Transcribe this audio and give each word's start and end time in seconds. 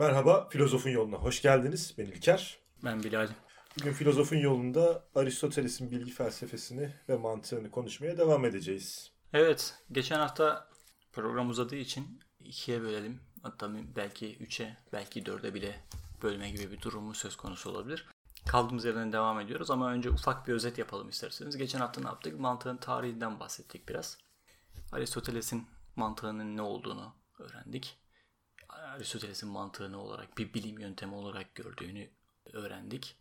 Merhaba, 0.00 0.48
Filozofun 0.48 0.90
Yoluna 0.90 1.16
hoş 1.16 1.42
geldiniz. 1.42 1.94
Ben 1.98 2.04
İlker. 2.04 2.58
Ben 2.84 3.02
Bilal. 3.02 3.28
Bugün 3.80 3.92
Filozofun 3.92 4.36
Yolunda 4.36 5.04
Aristoteles'in 5.14 5.90
bilgi 5.90 6.12
felsefesini 6.12 6.92
ve 7.08 7.16
mantığını 7.16 7.70
konuşmaya 7.70 8.18
devam 8.18 8.44
edeceğiz. 8.44 9.12
Evet, 9.32 9.74
geçen 9.92 10.18
hafta 10.18 10.68
program 11.12 11.50
uzadığı 11.50 11.76
için 11.76 12.20
ikiye 12.44 12.82
bölelim. 12.82 13.20
Hatta 13.42 13.70
belki 13.96 14.36
üçe, 14.36 14.76
belki 14.92 15.26
dörde 15.26 15.54
bile 15.54 15.80
bölme 16.22 16.50
gibi 16.50 16.70
bir 16.70 16.80
durumu 16.80 17.14
söz 17.14 17.36
konusu 17.36 17.70
olabilir. 17.70 18.08
Kaldığımız 18.46 18.84
yerden 18.84 19.12
devam 19.12 19.40
ediyoruz 19.40 19.70
ama 19.70 19.92
önce 19.92 20.10
ufak 20.10 20.48
bir 20.48 20.52
özet 20.52 20.78
yapalım 20.78 21.08
isterseniz. 21.08 21.56
Geçen 21.56 21.80
hafta 21.80 22.00
ne 22.00 22.06
yaptık? 22.06 22.40
Mantığın 22.40 22.76
tarihinden 22.76 23.40
bahsettik 23.40 23.88
biraz. 23.88 24.18
Aristoteles'in 24.92 25.66
mantığının 25.96 26.56
ne 26.56 26.62
olduğunu 26.62 27.14
öğrendik. 27.38 28.00
Aristoteles'in 29.00 29.48
mantığını 29.48 29.98
olarak 29.98 30.38
bir 30.38 30.54
bilim 30.54 30.78
yöntemi 30.78 31.14
olarak 31.14 31.54
gördüğünü 31.54 32.10
öğrendik. 32.52 33.16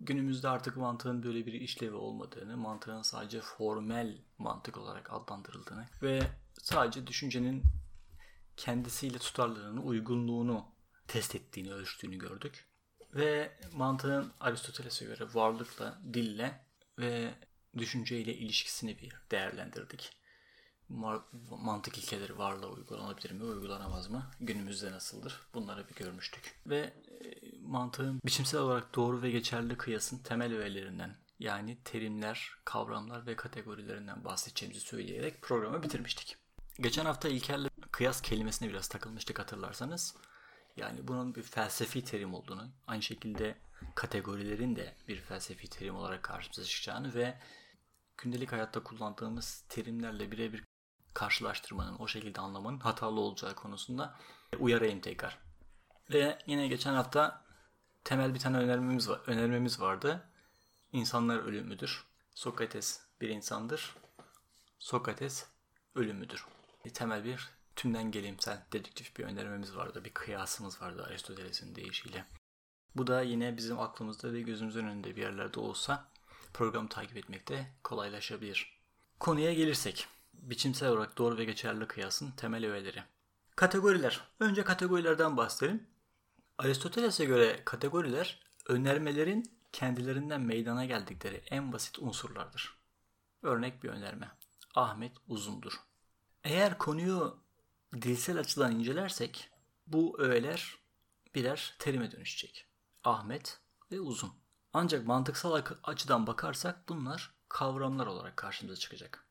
Günümüzde 0.00 0.48
artık 0.48 0.76
mantığın 0.76 1.22
böyle 1.22 1.46
bir 1.46 1.52
işlevi 1.52 1.94
olmadığını, 1.94 2.56
mantığın 2.56 3.02
sadece 3.02 3.40
formel 3.40 4.18
mantık 4.38 4.76
olarak 4.76 5.12
adlandırıldığını 5.12 5.86
ve 6.02 6.20
sadece 6.62 7.06
düşüncenin 7.06 7.62
kendisiyle 8.56 9.18
tutarlılığını, 9.18 9.82
uygunluğunu 9.82 10.64
test 11.08 11.34
ettiğini, 11.34 11.72
ölçtüğünü 11.72 12.18
gördük. 12.18 12.68
Ve 13.14 13.58
mantığın 13.72 14.32
Aristoteles'e 14.40 15.04
göre 15.04 15.24
varlıkla, 15.34 16.02
dille 16.14 16.66
ve 16.98 17.34
düşünceyle 17.78 18.34
ilişkisini 18.34 18.98
bir 18.98 19.12
değerlendirdik 19.30 20.12
mantık 21.62 21.98
ilkeleri 21.98 22.38
varlığa 22.38 22.70
uygulanabilir 22.70 23.30
mi, 23.30 23.44
uygulanamaz 23.44 24.10
mı? 24.10 24.30
Günümüzde 24.40 24.92
nasıldır? 24.92 25.40
Bunları 25.54 25.88
bir 25.88 25.94
görmüştük. 25.94 26.60
Ve 26.66 26.78
e, 26.78 26.92
mantığın 27.60 28.20
biçimsel 28.24 28.60
olarak 28.60 28.94
doğru 28.94 29.22
ve 29.22 29.30
geçerli 29.30 29.76
kıyasın 29.76 30.18
temel 30.18 30.54
öğelerinden 30.54 31.16
yani 31.38 31.78
terimler, 31.84 32.50
kavramlar 32.64 33.26
ve 33.26 33.36
kategorilerinden 33.36 34.24
bahsedeceğimizi 34.24 34.80
söyleyerek 34.80 35.42
programı 35.42 35.82
bitirmiştik. 35.82 36.36
Geçen 36.80 37.04
hafta 37.04 37.28
İlker'le 37.28 37.68
kıyas 37.90 38.20
kelimesine 38.20 38.68
biraz 38.68 38.88
takılmıştık 38.88 39.38
hatırlarsanız. 39.38 40.16
Yani 40.76 41.08
bunun 41.08 41.34
bir 41.34 41.42
felsefi 41.42 42.04
terim 42.04 42.34
olduğunu, 42.34 42.68
aynı 42.86 43.02
şekilde 43.02 43.58
kategorilerin 43.94 44.76
de 44.76 44.94
bir 45.08 45.20
felsefi 45.20 45.70
terim 45.70 45.96
olarak 45.96 46.22
karşımıza 46.22 46.64
çıkacağını 46.64 47.14
ve 47.14 47.38
gündelik 48.16 48.52
hayatta 48.52 48.82
kullandığımız 48.82 49.64
terimlerle 49.68 50.30
birebir 50.30 50.64
karşılaştırmanın, 51.16 51.96
o 51.98 52.08
şekilde 52.08 52.40
anlamanın 52.40 52.80
hatalı 52.80 53.20
olacağı 53.20 53.54
konusunda 53.54 54.16
uyarayım 54.58 55.00
tekrar. 55.00 55.38
Ve 56.12 56.38
yine 56.46 56.68
geçen 56.68 56.94
hafta 56.94 57.44
temel 58.04 58.34
bir 58.34 58.38
tane 58.38 58.58
önermemiz, 58.58 59.08
var, 59.08 59.20
önermemiz 59.26 59.80
vardı. 59.80 60.28
İnsanlar 60.92 61.38
ölümüdür. 61.38 62.04
Sokrates 62.34 63.00
bir 63.20 63.28
insandır. 63.28 63.96
Sokrates 64.78 65.46
ölümüdür. 65.94 66.46
Temel 66.94 67.24
bir 67.24 67.48
tümden 67.76 68.10
gelimsel 68.10 68.66
dedüktif 68.72 69.16
bir 69.16 69.24
önermemiz 69.24 69.76
vardı. 69.76 70.04
Bir 70.04 70.14
kıyasımız 70.14 70.82
vardı 70.82 71.04
Aristoteles'in 71.08 71.74
deyişiyle. 71.74 72.24
Bu 72.96 73.06
da 73.06 73.22
yine 73.22 73.56
bizim 73.56 73.78
aklımızda 73.80 74.32
ve 74.32 74.40
gözümüzün 74.40 74.86
önünde 74.86 75.16
bir 75.16 75.22
yerlerde 75.22 75.60
olsa 75.60 76.08
programı 76.54 76.88
takip 76.88 77.16
etmekte 77.16 77.74
kolaylaşabilir. 77.84 78.80
Konuya 79.20 79.54
gelirsek 79.54 80.08
biçimsel 80.42 80.88
olarak 80.88 81.18
doğru 81.18 81.38
ve 81.38 81.44
geçerli 81.44 81.86
kıyasın 81.86 82.30
temel 82.30 82.66
öğeleri. 82.66 83.02
Kategoriler. 83.56 84.20
Önce 84.40 84.64
kategorilerden 84.64 85.36
bahsedelim. 85.36 85.86
Aristoteles'e 86.58 87.24
göre 87.24 87.62
kategoriler 87.64 88.40
önermelerin 88.68 89.58
kendilerinden 89.72 90.40
meydana 90.40 90.84
geldikleri 90.84 91.42
en 91.50 91.72
basit 91.72 91.98
unsurlardır. 91.98 92.78
Örnek 93.42 93.82
bir 93.82 93.88
önerme. 93.88 94.30
Ahmet 94.74 95.12
uzundur. 95.28 95.72
Eğer 96.44 96.78
konuyu 96.78 97.38
dilsel 97.92 98.38
açıdan 98.38 98.72
incelersek 98.72 99.50
bu 99.86 100.20
öğeler 100.20 100.78
birer 101.34 101.76
terime 101.78 102.12
dönüşecek. 102.12 102.66
Ahmet 103.04 103.60
ve 103.92 104.00
uzun. 104.00 104.32
Ancak 104.72 105.06
mantıksal 105.06 105.62
açıdan 105.84 106.26
bakarsak 106.26 106.88
bunlar 106.88 107.34
kavramlar 107.48 108.06
olarak 108.06 108.36
karşımıza 108.36 108.76
çıkacak. 108.76 109.25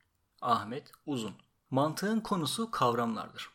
Ahmet 0.45 0.91
Uzun. 1.05 1.35
Mantığın 1.69 2.19
konusu 2.19 2.71
kavramlardır. 2.71 3.49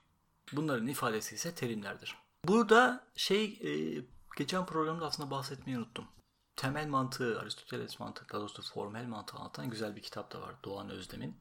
Bunların 0.52 0.86
ifadesi 0.86 1.34
ise 1.34 1.54
terimlerdir. 1.54 2.16
Burada 2.44 3.06
şey 3.16 3.44
e, 3.44 4.02
geçen 4.36 4.66
programda 4.66 5.06
aslında 5.06 5.30
bahsetmeyi 5.30 5.78
unuttum. 5.78 6.08
Temel 6.56 6.88
mantığı, 6.88 7.40
Aristoteles 7.40 8.00
mantığı, 8.00 8.28
daha 8.32 8.40
doğrusu 8.40 8.62
formel 8.62 9.06
mantığı 9.06 9.36
anlatan 9.36 9.70
güzel 9.70 9.96
bir 9.96 10.02
kitap 10.02 10.32
da 10.32 10.40
var. 10.40 10.54
Doğan 10.64 10.90
Özdem'in 10.90 11.36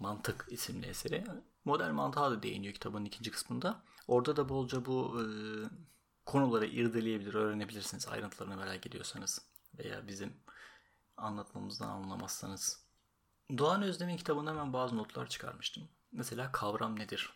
Mantık 0.00 0.46
isimli 0.50 0.86
eseri. 0.86 1.24
Modern 1.64 1.94
mantığa 1.94 2.30
da 2.30 2.42
değiniyor 2.42 2.74
kitabın 2.74 3.04
ikinci 3.04 3.30
kısmında. 3.30 3.82
Orada 4.06 4.36
da 4.36 4.48
bolca 4.48 4.84
bu 4.84 5.20
e, 5.20 5.24
konuları 6.26 6.66
irdeleyebilir, 6.66 7.34
öğrenebilirsiniz 7.34 8.08
ayrıntılarını 8.08 8.56
merak 8.56 8.86
ediyorsanız. 8.86 9.42
Veya 9.78 10.06
bizim 10.08 10.32
anlatmamızdan 11.16 11.88
anlamazsanız 11.88 12.89
Doğan 13.58 13.82
Özdem'in 13.82 14.16
kitabından 14.16 14.56
ben 14.56 14.72
bazı 14.72 14.96
notlar 14.96 15.28
çıkarmıştım. 15.28 15.88
Mesela 16.12 16.52
kavram 16.52 16.98
nedir? 16.98 17.30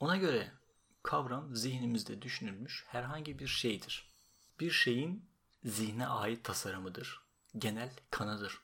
Ona 0.00 0.16
göre 0.16 0.52
kavram 1.02 1.56
zihnimizde 1.56 2.22
düşünülmüş 2.22 2.84
herhangi 2.88 3.38
bir 3.38 3.46
şeydir. 3.46 4.08
Bir 4.60 4.70
şeyin 4.70 5.24
zihne 5.64 6.06
ait 6.06 6.44
tasarımıdır. 6.44 7.20
Genel 7.58 7.90
kanıdır. 8.10 8.60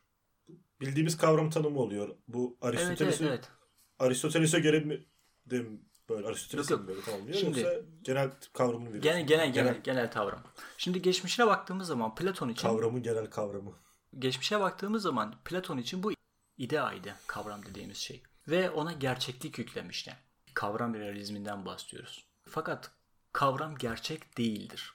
Bildiğimiz 0.81 1.17
kavram 1.17 1.51
tanımı 1.51 1.79
oluyor. 1.79 2.17
Bu 2.29 2.57
Aristoteles'e 2.61 3.05
evet, 3.05 3.21
evet, 3.21 3.31
evet. 3.31 3.51
Aristoteles'e 3.99 4.61
göre 4.61 4.81
mi 4.81 5.05
de 5.47 5.67
böyle 6.09 6.27
Aristoteles'e 6.27 6.77
mi 6.77 6.87
böyle 6.89 7.01
tamamlıyor 7.01 7.39
Şimdi, 7.39 7.61
yoksa 7.61 7.81
genel 8.03 8.31
kavramını 8.53 8.89
veriyor? 8.89 9.03
Genel, 9.03 9.27
genel, 9.27 9.53
genel, 9.53 9.83
genel 9.83 10.11
kavram. 10.11 10.43
Şimdi 10.79 11.03
geçmişine 11.03 11.47
baktığımız 11.47 11.87
zaman 11.87 12.15
Platon 12.15 12.49
için... 12.49 12.69
Kavramın 12.69 13.03
genel 13.03 13.31
kavramı. 13.31 13.73
Geçmişe 14.19 14.61
baktığımız 14.61 15.03
zaman 15.03 15.35
Platon 15.45 15.79
için 15.79 16.03
bu 16.03 16.13
ideaydı 16.59 17.15
kavram 17.27 17.67
dediğimiz 17.67 17.97
şey. 17.97 18.23
Ve 18.49 18.71
ona 18.71 18.93
gerçeklik 18.93 19.59
yüklemişti. 19.59 20.17
Kavram 20.55 20.95
realizminden 20.95 21.67
bahsediyoruz. 21.67 22.27
Fakat 22.49 22.91
kavram 23.33 23.77
gerçek 23.77 24.39
değildir. 24.39 24.95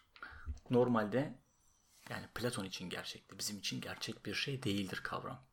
Normalde 0.69 1.39
yani 2.09 2.25
Platon 2.35 2.65
için 2.65 2.89
gerçekti. 2.89 3.39
Bizim 3.39 3.57
için 3.57 3.81
gerçek 3.81 4.25
bir 4.25 4.33
şey 4.33 4.63
değildir 4.63 5.01
kavram. 5.03 5.45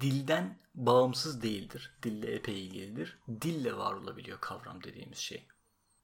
Dilden 0.00 0.58
bağımsız 0.74 1.42
değildir. 1.42 1.98
Dille 2.02 2.34
epey 2.34 2.66
ilgilidir. 2.66 3.18
Dille 3.40 3.76
var 3.76 3.94
olabiliyor 3.94 4.40
kavram 4.40 4.84
dediğimiz 4.84 5.18
şey. 5.18 5.46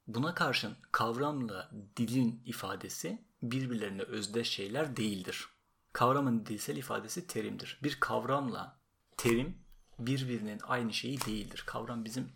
Buna 0.07 0.33
karşın 0.33 0.77
kavramla 0.91 1.71
dilin 1.97 2.43
ifadesi 2.45 3.25
birbirlerine 3.41 4.01
özdeş 4.01 4.49
şeyler 4.49 4.97
değildir. 4.97 5.47
Kavramın 5.93 6.45
dilsel 6.45 6.77
ifadesi 6.77 7.27
terimdir. 7.27 7.79
Bir 7.83 7.99
kavramla 7.99 8.80
terim 9.21 9.57
birbirinin 9.99 10.59
aynı 10.63 10.93
şeyi 10.93 11.21
değildir. 11.21 11.63
Kavram 11.65 12.05
bizim 12.05 12.31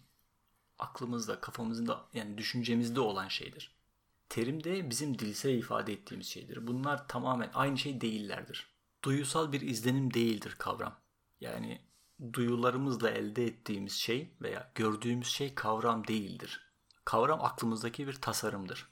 aklımızda, 0.79 1.41
kafamızda 1.41 2.05
yani 2.13 2.37
düşüncemizde 2.37 2.99
olan 2.99 3.27
şeydir. 3.27 3.75
Terim 4.29 4.63
de 4.63 4.89
bizim 4.89 5.19
dilsel 5.19 5.53
ifade 5.53 5.93
ettiğimiz 5.93 6.27
şeydir. 6.27 6.67
Bunlar 6.67 7.07
tamamen 7.07 7.51
aynı 7.53 7.77
şey 7.77 8.01
değillerdir. 8.01 8.67
Duyusal 9.03 9.51
bir 9.51 9.61
izlenim 9.61 10.13
değildir 10.13 10.55
kavram. 10.57 10.99
Yani 11.41 11.81
duyularımızla 12.33 13.09
elde 13.09 13.45
ettiğimiz 13.45 13.93
şey 13.93 14.33
veya 14.41 14.71
gördüğümüz 14.75 15.27
şey 15.27 15.55
kavram 15.55 16.07
değildir. 16.07 16.71
Kavram 17.05 17.43
aklımızdaki 17.43 18.07
bir 18.07 18.13
tasarımdır. 18.13 18.89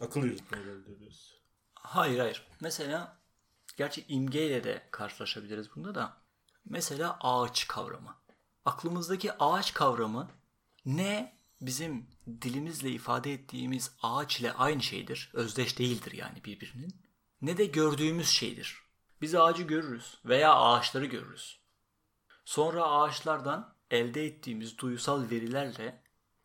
Akıl 0.00 0.22
yürütmeyle 0.22 0.70
elde 0.70 0.92
ediyoruz. 0.92 1.40
Hayır 1.74 2.18
hayır. 2.18 2.46
Mesela 2.60 3.18
gerçi 3.76 4.04
imgeyle 4.08 4.64
de 4.64 4.88
karşılaşabiliriz 4.90 5.76
bunda 5.76 5.94
da 5.94 6.23
Mesela 6.64 7.18
ağaç 7.20 7.68
kavramı. 7.68 8.16
Aklımızdaki 8.64 9.32
ağaç 9.32 9.74
kavramı 9.74 10.30
ne 10.86 11.38
bizim 11.60 12.06
dilimizle 12.42 12.90
ifade 12.90 13.32
ettiğimiz 13.32 13.92
ağaç 14.02 14.40
ile 14.40 14.52
aynı 14.52 14.82
şeydir. 14.82 15.30
Özdeş 15.32 15.78
değildir 15.78 16.12
yani 16.12 16.44
birbirinin. 16.44 16.96
Ne 17.42 17.56
de 17.56 17.64
gördüğümüz 17.64 18.28
şeydir. 18.28 18.82
Biz 19.20 19.34
ağacı 19.34 19.62
görürüz 19.62 20.18
veya 20.24 20.54
ağaçları 20.54 21.06
görürüz. 21.06 21.60
Sonra 22.44 22.84
ağaçlardan 22.84 23.74
elde 23.90 24.26
ettiğimiz 24.26 24.78
duyusal 24.78 25.30
verilerle 25.30 26.02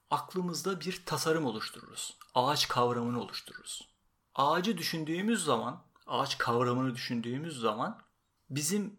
aklımızda 0.09 0.81
bir 0.81 1.05
tasarım 1.05 1.45
oluştururuz. 1.45 2.17
Ağaç 2.35 2.67
kavramını 2.67 3.21
oluştururuz. 3.21 3.89
Ağacı 4.35 4.77
düşündüğümüz 4.77 5.43
zaman, 5.43 5.83
ağaç 6.07 6.37
kavramını 6.37 6.95
düşündüğümüz 6.95 7.59
zaman 7.59 8.01
bizim 8.49 8.98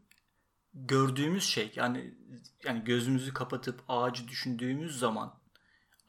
gördüğümüz 0.74 1.44
şey 1.44 1.72
yani 1.76 2.14
yani 2.64 2.84
gözümüzü 2.84 3.34
kapatıp 3.34 3.82
ağacı 3.88 4.28
düşündüğümüz 4.28 4.98
zaman 4.98 5.40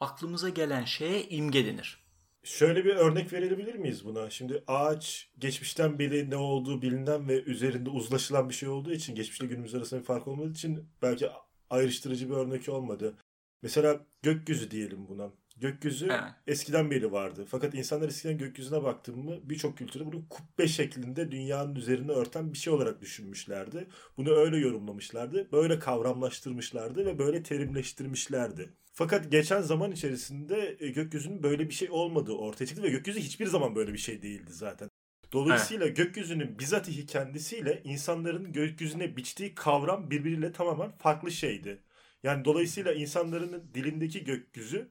aklımıza 0.00 0.48
gelen 0.48 0.84
şeye 0.84 1.28
imge 1.28 1.66
denir. 1.66 2.02
Şöyle 2.44 2.84
bir 2.84 2.96
örnek 2.96 3.32
verebilir 3.32 3.74
miyiz 3.74 4.04
buna? 4.04 4.30
Şimdi 4.30 4.64
ağaç 4.66 5.30
geçmişten 5.38 5.98
beri 5.98 6.30
ne 6.30 6.36
olduğu 6.36 6.82
bilinen 6.82 7.28
ve 7.28 7.42
üzerinde 7.42 7.90
uzlaşılan 7.90 8.48
bir 8.48 8.54
şey 8.54 8.68
olduğu 8.68 8.92
için 8.92 9.14
geçmişle 9.14 9.46
günümüz 9.46 9.74
arasında 9.74 10.00
bir 10.00 10.06
fark 10.06 10.28
olmadığı 10.28 10.50
için 10.50 10.88
belki 11.02 11.28
ayrıştırıcı 11.70 12.30
bir 12.30 12.34
örnek 12.34 12.68
olmadı. 12.68 13.14
Mesela 13.62 14.06
gökyüzü 14.22 14.70
diyelim 14.70 15.08
buna. 15.08 15.30
Gökyüzü 15.60 16.06
evet. 16.10 16.22
eskiden 16.46 16.90
beri 16.90 17.12
vardı. 17.12 17.46
Fakat 17.48 17.74
insanlar 17.74 18.08
eskiden 18.08 18.38
gökyüzüne 18.38 18.82
baktığım 18.82 19.24
mı 19.24 19.40
birçok 19.42 19.78
kültürde 19.78 20.06
bunu 20.06 20.28
kubbe 20.28 20.68
şeklinde 20.68 21.32
dünyanın 21.32 21.74
üzerine 21.74 22.12
örten 22.12 22.52
bir 22.52 22.58
şey 22.58 22.72
olarak 22.72 23.00
düşünmüşlerdi. 23.00 23.86
Bunu 24.16 24.30
öyle 24.30 24.56
yorumlamışlardı. 24.56 25.52
Böyle 25.52 25.78
kavramlaştırmışlardı 25.78 27.06
ve 27.06 27.18
böyle 27.18 27.42
terimleştirmişlerdi. 27.42 28.70
Fakat 28.92 29.30
geçen 29.30 29.60
zaman 29.60 29.92
içerisinde 29.92 30.76
e, 30.80 30.88
gökyüzünün 30.88 31.42
böyle 31.42 31.68
bir 31.68 31.74
şey 31.74 31.90
olmadığı 31.90 32.32
ortaya 32.32 32.66
çıktı 32.66 32.82
ve 32.82 32.90
gökyüzü 32.90 33.20
hiçbir 33.20 33.46
zaman 33.46 33.74
böyle 33.74 33.92
bir 33.92 33.98
şey 33.98 34.22
değildi 34.22 34.52
zaten. 34.52 34.88
Dolayısıyla 35.32 35.86
evet. 35.86 35.96
gökyüzünün 35.96 36.58
bizatihi 36.58 37.06
kendisiyle 37.06 37.80
insanların 37.84 38.52
gökyüzüne 38.52 39.16
biçtiği 39.16 39.54
kavram 39.54 40.10
birbiriyle 40.10 40.52
tamamen 40.52 40.90
farklı 40.98 41.30
şeydi. 41.30 41.82
Yani 42.22 42.44
dolayısıyla 42.44 42.92
insanların 42.92 43.70
dilindeki 43.74 44.24
gökyüzü 44.24 44.88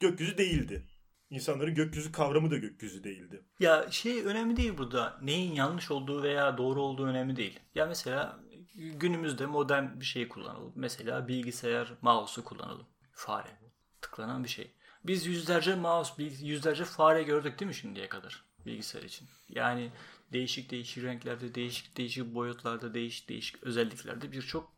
gökyüzü 0.00 0.38
değildi. 0.38 0.86
İnsanların 1.30 1.74
gökyüzü 1.74 2.12
kavramı 2.12 2.50
da 2.50 2.56
gökyüzü 2.56 3.04
değildi. 3.04 3.44
Ya 3.60 3.90
şey 3.90 4.24
önemli 4.24 4.56
değil 4.56 4.78
burada. 4.78 5.18
Neyin 5.22 5.52
yanlış 5.52 5.90
olduğu 5.90 6.22
veya 6.22 6.58
doğru 6.58 6.80
olduğu 6.80 7.06
önemli 7.06 7.36
değil. 7.36 7.60
Ya 7.74 7.86
mesela 7.86 8.40
günümüzde 8.74 9.46
modern 9.46 10.00
bir 10.00 10.04
şey 10.04 10.28
kullanalım. 10.28 10.72
Mesela 10.74 11.28
bilgisayar 11.28 11.92
mouse'u 12.02 12.44
kullanalım. 12.44 12.86
Fare. 13.12 13.58
Tıklanan 14.00 14.44
bir 14.44 14.48
şey. 14.48 14.70
Biz 15.04 15.26
yüzlerce 15.26 15.74
mouse, 15.74 16.22
yüzlerce 16.22 16.84
fare 16.84 17.22
gördük 17.22 17.60
değil 17.60 17.68
mi 17.68 17.74
şimdiye 17.74 18.08
kadar 18.08 18.44
bilgisayar 18.66 19.02
için? 19.02 19.28
Yani 19.48 19.92
değişik 20.32 20.70
değişik 20.70 21.04
renklerde, 21.04 21.54
değişik 21.54 21.96
değişik 21.96 22.34
boyutlarda, 22.34 22.94
değişik 22.94 23.28
değişik 23.28 23.62
özelliklerde 23.62 24.32
birçok 24.32 24.72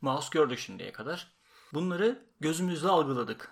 mouse 0.00 0.28
gördük 0.32 0.58
şimdiye 0.58 0.92
kadar. 0.92 1.32
Bunları 1.72 2.26
gözümüzle 2.40 2.88
algıladık 2.88 3.50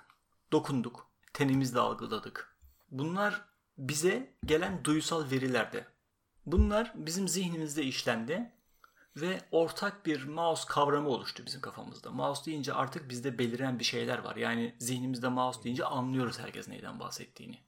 dokunduk, 0.52 1.10
tenimizle 1.32 1.80
algıladık. 1.80 2.56
Bunlar 2.90 3.44
bize 3.78 4.34
gelen 4.44 4.84
duysal 4.84 5.30
verilerdi. 5.30 5.86
Bunlar 6.46 6.92
bizim 6.94 7.28
zihnimizde 7.28 7.82
işlendi 7.82 8.52
ve 9.16 9.40
ortak 9.50 10.06
bir 10.06 10.24
mouse 10.24 10.64
kavramı 10.68 11.08
oluştu 11.08 11.42
bizim 11.46 11.60
kafamızda. 11.60 12.10
Mouse 12.10 12.44
deyince 12.44 12.74
artık 12.74 13.10
bizde 13.10 13.38
beliren 13.38 13.78
bir 13.78 13.84
şeyler 13.84 14.18
var. 14.18 14.36
Yani 14.36 14.76
zihnimizde 14.78 15.28
mouse 15.28 15.62
deyince 15.62 15.84
anlıyoruz 15.84 16.38
herkes 16.38 16.68
neyden 16.68 17.00
bahsettiğini. 17.00 17.58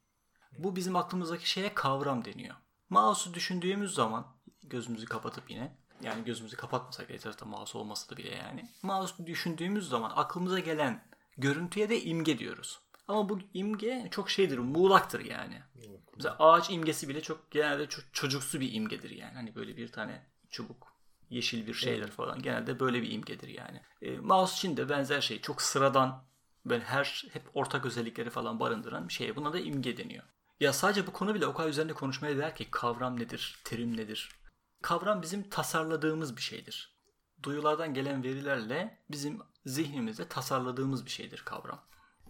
Bu 0.58 0.76
bizim 0.76 0.96
aklımızdaki 0.96 1.50
şeye 1.50 1.74
kavram 1.74 2.24
deniyor. 2.24 2.54
Mouse'u 2.90 3.34
düşündüğümüz 3.34 3.94
zaman 3.94 4.26
gözümüzü 4.62 5.06
kapatıp 5.06 5.50
yine 5.50 5.76
yani 6.02 6.24
gözümüzü 6.24 6.56
kapatmasak 6.56 7.10
etrafta 7.10 7.46
mouse 7.46 7.78
olmasa 7.78 8.10
da 8.10 8.16
bile 8.16 8.34
yani. 8.34 8.68
Mouse 8.82 9.26
düşündüğümüz 9.26 9.88
zaman 9.88 10.12
aklımıza 10.16 10.58
gelen 10.58 11.04
Görüntüye 11.38 11.88
de 11.88 12.02
imge 12.02 12.38
diyoruz. 12.38 12.80
Ama 13.08 13.28
bu 13.28 13.38
imge 13.54 14.08
çok 14.10 14.30
şeydir, 14.30 14.58
muğlaktır 14.58 15.24
yani. 15.24 15.62
Mesela 16.16 16.36
ağaç 16.38 16.70
imgesi 16.70 17.08
bile 17.08 17.20
çok 17.20 17.50
genelde 17.50 17.86
çok 17.86 18.04
çocuksu 18.12 18.60
bir 18.60 18.72
imgedir 18.72 19.10
yani. 19.10 19.34
Hani 19.34 19.54
böyle 19.54 19.76
bir 19.76 19.92
tane 19.92 20.26
çubuk, 20.50 20.92
yeşil 21.30 21.66
bir 21.66 21.74
şeyler 21.74 21.98
evet. 21.98 22.12
falan 22.12 22.42
genelde 22.42 22.80
böyle 22.80 23.02
bir 23.02 23.10
imgedir 23.12 23.48
yani. 23.48 23.82
E, 24.02 24.16
mouse 24.18 24.54
için 24.54 24.76
de 24.76 24.88
benzer 24.88 25.20
şey. 25.20 25.40
Çok 25.40 25.62
sıradan 25.62 26.24
böyle 26.64 26.84
her 26.84 27.24
hep 27.32 27.42
ortak 27.54 27.86
özellikleri 27.86 28.30
falan 28.30 28.60
barındıran 28.60 29.08
bir 29.08 29.12
şey. 29.12 29.36
Buna 29.36 29.52
da 29.52 29.60
imge 29.60 29.96
deniyor. 29.96 30.24
Ya 30.60 30.72
sadece 30.72 31.06
bu 31.06 31.12
konu 31.12 31.34
bile 31.34 31.46
o 31.46 31.54
kadar 31.54 31.68
üzerinde 31.68 31.92
konuşmaya 31.92 32.38
değer 32.38 32.56
ki 32.56 32.68
kavram 32.70 33.20
nedir, 33.20 33.60
terim 33.64 33.96
nedir? 33.96 34.28
Kavram 34.82 35.22
bizim 35.22 35.48
tasarladığımız 35.48 36.36
bir 36.36 36.42
şeydir. 36.42 36.94
Duyulardan 37.42 37.94
gelen 37.94 38.22
verilerle 38.22 38.98
bizim 39.10 39.40
zihnimizde 39.66 40.28
tasarladığımız 40.28 41.04
bir 41.04 41.10
şeydir 41.10 41.42
kavram. 41.44 41.86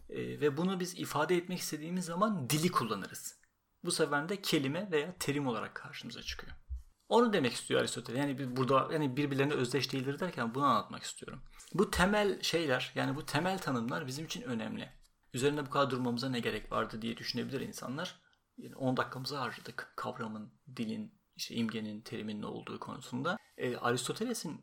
E, 0.08 0.40
ve 0.40 0.56
bunu 0.56 0.80
biz 0.80 0.98
ifade 0.98 1.36
etmek 1.36 1.58
istediğimiz 1.58 2.04
zaman 2.04 2.50
dili 2.50 2.70
kullanırız. 2.70 3.38
Bu 3.84 3.90
sefer 3.92 4.28
de 4.28 4.42
kelime 4.42 4.90
veya 4.90 5.14
terim 5.18 5.46
olarak 5.46 5.74
karşımıza 5.74 6.22
çıkıyor. 6.22 6.52
Onu 7.08 7.32
demek 7.32 7.52
istiyor 7.52 7.80
Aristoteles. 7.80 8.20
Yani 8.20 8.38
biz 8.38 8.56
burada 8.56 8.92
yani 8.92 9.16
birbirlerine 9.16 9.54
özdeş 9.54 9.92
değildir 9.92 10.20
derken 10.20 10.54
bunu 10.54 10.64
anlatmak 10.64 11.02
istiyorum. 11.02 11.42
Bu 11.74 11.90
temel 11.90 12.42
şeyler 12.42 12.92
yani 12.94 13.16
bu 13.16 13.26
temel 13.26 13.58
tanımlar 13.58 14.06
bizim 14.06 14.24
için 14.24 14.42
önemli. 14.42 14.92
Üzerinde 15.34 15.66
bu 15.66 15.70
kadar 15.70 15.90
durmamıza 15.90 16.28
ne 16.28 16.40
gerek 16.40 16.72
vardı 16.72 17.02
diye 17.02 17.16
düşünebilir 17.16 17.60
insanlar. 17.60 18.20
Yani 18.58 18.76
10 18.76 18.96
dakikamızı 18.96 19.36
harcadık 19.36 19.92
kavramın, 19.96 20.52
dilin, 20.76 21.20
işte 21.36 21.54
imgenin, 21.54 22.00
terimin 22.00 22.42
ne 22.42 22.46
olduğu 22.46 22.80
konusunda. 22.80 23.36
E, 23.56 23.76
Aristoteles'in 23.76 24.60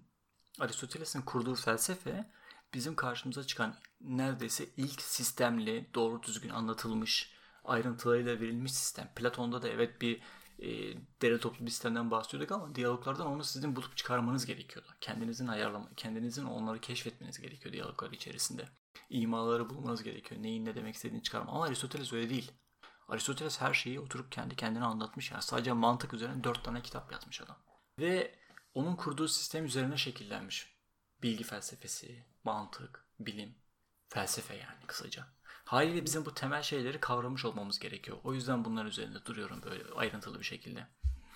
Aristoteles'in 0.60 1.22
kurduğu 1.22 1.56
felsefe 1.56 2.32
bizim 2.74 2.96
karşımıza 2.96 3.44
çıkan 3.44 3.76
neredeyse 4.02 4.66
ilk 4.78 5.02
sistemli, 5.02 5.90
doğru 5.94 6.24
düzgün 6.24 6.50
anlatılmış, 6.50 7.34
ayrıntılarıyla 7.64 8.40
verilmiş 8.40 8.74
sistem. 8.74 9.12
Platon'da 9.16 9.62
da 9.62 9.70
evet 9.70 10.02
bir 10.02 10.22
e, 10.60 10.68
dere 11.22 11.40
toplu 11.40 11.66
bir 11.66 11.72
sistemden 11.72 12.12
bahsediyorduk 12.12 12.52
ama 12.52 12.76
diyaloglardan 12.76 13.28
onu 13.28 13.44
sizin 13.44 13.76
bulup 13.76 13.98
çıkarmanız 13.98 14.46
gerekiyordu. 14.46 14.88
Kendinizin 15.02 15.48
ayarlama, 15.48 15.90
kendinizin 15.98 16.46
onları 16.46 16.80
keşfetmeniz 16.80 17.40
gerekiyor 17.40 17.74
diyaloglar 17.74 18.12
içerisinde. 18.12 18.70
İmaları 19.10 19.70
bulmanız 19.70 20.04
gerekiyor. 20.04 20.44
Neyin 20.44 20.66
ne 20.66 20.76
demek 20.76 20.96
istediğini 20.96 21.24
çıkarma. 21.24 21.52
Ama 21.52 21.66
Aristoteles 21.66 22.14
öyle 22.14 22.30
değil. 22.30 22.52
Aristoteles 23.08 23.62
her 23.62 23.74
şeyi 23.74 24.00
oturup 24.00 24.32
kendi 24.32 24.56
kendine 24.56 24.84
anlatmış. 24.84 25.32
Yani 25.32 25.42
sadece 25.42 25.74
mantık 25.74 26.14
üzerine 26.14 26.44
dört 26.44 26.64
tane 26.64 26.82
kitap 26.82 27.12
yazmış 27.12 27.42
adam. 27.42 27.58
Ve 28.00 28.36
onun 28.74 28.96
kurduğu 28.96 29.28
sistem 29.28 29.66
üzerine 29.66 29.98
şekillenmiş. 29.98 30.76
Bilgi 31.24 31.44
felsefesi, 31.44 32.26
mantık, 32.44 33.06
bilim, 33.20 33.56
felsefe 34.10 34.56
yani 34.56 34.86
kısaca. 34.88 35.28
Haliyle 35.66 36.06
bizim 36.06 36.26
bu 36.26 36.34
temel 36.34 36.62
şeyleri 36.62 37.00
kavramış 37.00 37.46
olmamız 37.46 37.80
gerekiyor. 37.80 38.18
O 38.24 38.34
yüzden 38.34 38.66
bunların 38.66 38.90
üzerinde 38.90 39.26
duruyorum 39.26 39.62
böyle 39.64 39.84
ayrıntılı 39.96 40.40
bir 40.40 40.46
şekilde. 40.46 40.88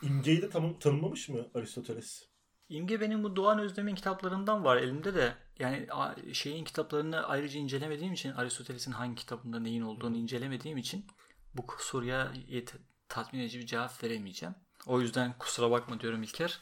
İmgeyi 0.02 0.42
de 0.42 0.50
tam, 0.50 0.80
tanımlamış 0.80 1.30
mı 1.30 1.48
Aristoteles? 1.56 2.24
İmge 2.70 3.02
benim 3.02 3.24
bu 3.24 3.36
Doğan 3.36 3.60
Özdem'in 3.60 3.96
kitaplarından 3.96 4.64
var 4.64 4.78
elimde 4.78 5.16
de. 5.16 5.36
Yani 5.60 5.88
şeyin 6.34 6.66
kitaplarını 6.66 7.28
ayrıca 7.28 7.60
incelemediğim 7.60 8.14
için 8.14 8.32
Aristoteles'in 8.32 8.92
hangi 8.92 9.16
kitabında 9.16 9.60
neyin 9.60 9.82
olduğunu 9.82 10.18
incelemediğim 10.18 10.78
için 10.78 11.06
bu 11.54 11.66
soruya 11.80 12.32
yet- 12.34 12.76
tatmin 13.10 13.40
edici 13.40 13.60
bir 13.60 13.66
cevap 13.66 14.04
veremeyeceğim. 14.04 14.56
O 14.86 15.02
yüzden 15.02 15.38
kusura 15.40 15.72
bakma 15.72 16.00
diyorum 16.00 16.24
İlker. 16.24 16.60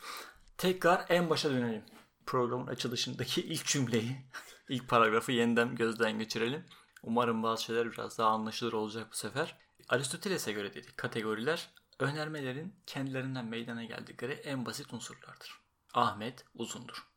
Tekrar 0.58 1.06
en 1.10 1.30
başa 1.30 1.50
dönelim 1.50 1.84
programın 2.26 2.68
açılışındaki 2.68 3.42
ilk 3.48 3.66
cümleyi, 3.66 4.26
ilk 4.70 4.90
paragrafı 4.90 5.32
yeniden 5.32 5.76
gözden 5.76 6.20
geçirelim. 6.20 6.66
Umarım 7.04 7.44
bazı 7.44 7.64
şeyler 7.64 7.92
biraz 7.92 8.18
daha 8.18 8.30
anlaşılır 8.30 8.74
olacak 8.74 9.08
bu 9.12 9.16
sefer. 9.16 9.58
Aristoteles'e 9.90 10.52
göre 10.52 10.74
dedik 10.74 10.98
kategoriler 10.98 11.70
önermelerin 12.00 12.76
kendilerinden 12.86 13.46
meydana 13.46 13.84
geldikleri 13.84 14.34
en 14.34 14.66
basit 14.66 14.94
unsurlardır. 14.94 15.62
Ahmet 15.94 16.46
uzundur. 16.56 17.08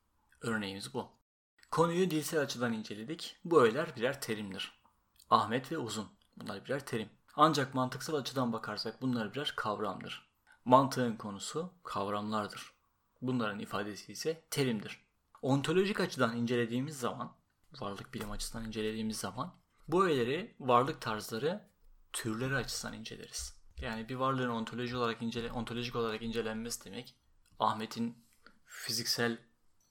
Örneğimiz 0.41 0.95
bu. 0.95 1.11
Konuyu 1.71 2.11
dilsel 2.11 2.41
açıdan 2.41 2.73
inceledik. 2.73 3.37
Bu 3.45 3.63
öğeler 3.63 3.97
birer 3.97 4.21
terimdir. 4.21 4.81
Ahmet 5.31 5.73
ve 5.73 5.79
uzun. 5.79 6.09
Bunlar 6.37 6.65
birer 6.65 6.87
terim. 6.87 7.09
Ancak 7.35 7.75
mantıksal 7.75 8.15
açıdan 8.15 8.53
bakarsak 8.53 9.03
bunlar 9.03 9.35
birer 9.35 9.53
kavramdır. 9.57 10.29
Mantığın 10.65 11.17
konusu 11.17 11.75
kavramlardır. 11.85 12.76
Bunların 13.27 13.59
ifadesi 13.59 14.13
ise 14.13 14.43
terimdir. 14.51 15.01
Ontolojik 15.43 16.01
açıdan 16.01 16.37
incelediğimiz 16.37 16.99
zaman, 16.99 17.37
varlık 17.81 18.15
bilim 18.15 18.31
açısından 18.31 18.67
incelediğimiz 18.67 19.17
zaman 19.17 19.55
bu 19.89 20.07
öğeleri, 20.07 20.55
varlık 20.61 21.01
tarzları, 21.01 21.69
türleri 22.13 22.57
açısından 22.57 22.95
inceleriz. 22.95 23.57
Yani 23.81 24.09
bir 24.09 24.15
varlığın 24.15 24.51
ontoloji 24.51 24.97
olarak 24.97 25.23
incele, 25.23 25.53
ontolojik 25.53 25.97
olarak 25.97 26.23
incelenmesi 26.23 26.85
demek 26.85 27.15
Ahmet'in 27.59 28.25
fiziksel 28.65 29.39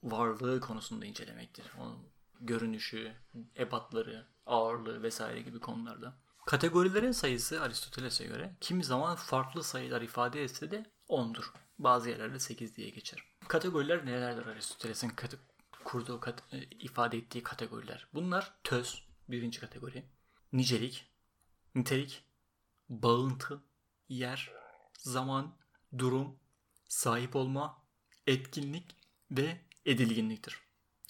varlığı 0.02 0.60
konusunda 0.60 1.06
incelemektir. 1.06 1.64
Onun 1.80 1.98
görünüşü, 2.40 3.12
ebatları, 3.58 4.26
ağırlığı 4.46 5.02
vesaire 5.02 5.40
gibi 5.40 5.60
konularda. 5.60 6.14
Kategorilerin 6.46 7.12
sayısı 7.12 7.62
Aristoteles'e 7.62 8.24
göre 8.24 8.56
kimi 8.60 8.84
zaman 8.84 9.16
farklı 9.16 9.62
sayılar 9.62 10.02
ifade 10.02 10.44
etse 10.44 10.70
de 10.70 10.86
10'dur. 11.08 11.44
Bazı 11.78 12.10
yerlerde 12.10 12.38
8 12.38 12.76
diye 12.76 12.90
geçer. 12.90 13.22
Kategoriler 13.48 14.06
nelerdir 14.06 14.46
Aristoteles'in 14.46 15.08
kate- 15.08 15.36
kurduğu 15.84 16.20
kat- 16.20 16.42
e, 16.52 16.62
ifade 16.62 17.18
ettiği 17.18 17.42
kategoriler? 17.42 18.06
Bunlar 18.14 18.54
töz, 18.64 19.02
birinci 19.28 19.60
kategori. 19.60 20.04
Nicelik, 20.52 21.06
nitelik, 21.74 22.24
bağıntı, 22.88 23.62
yer, 24.08 24.52
zaman, 24.98 25.56
durum, 25.98 26.38
sahip 26.88 27.36
olma, 27.36 27.82
etkinlik 28.26 28.96
ve 29.30 29.60
edilginliktir. 29.86 30.60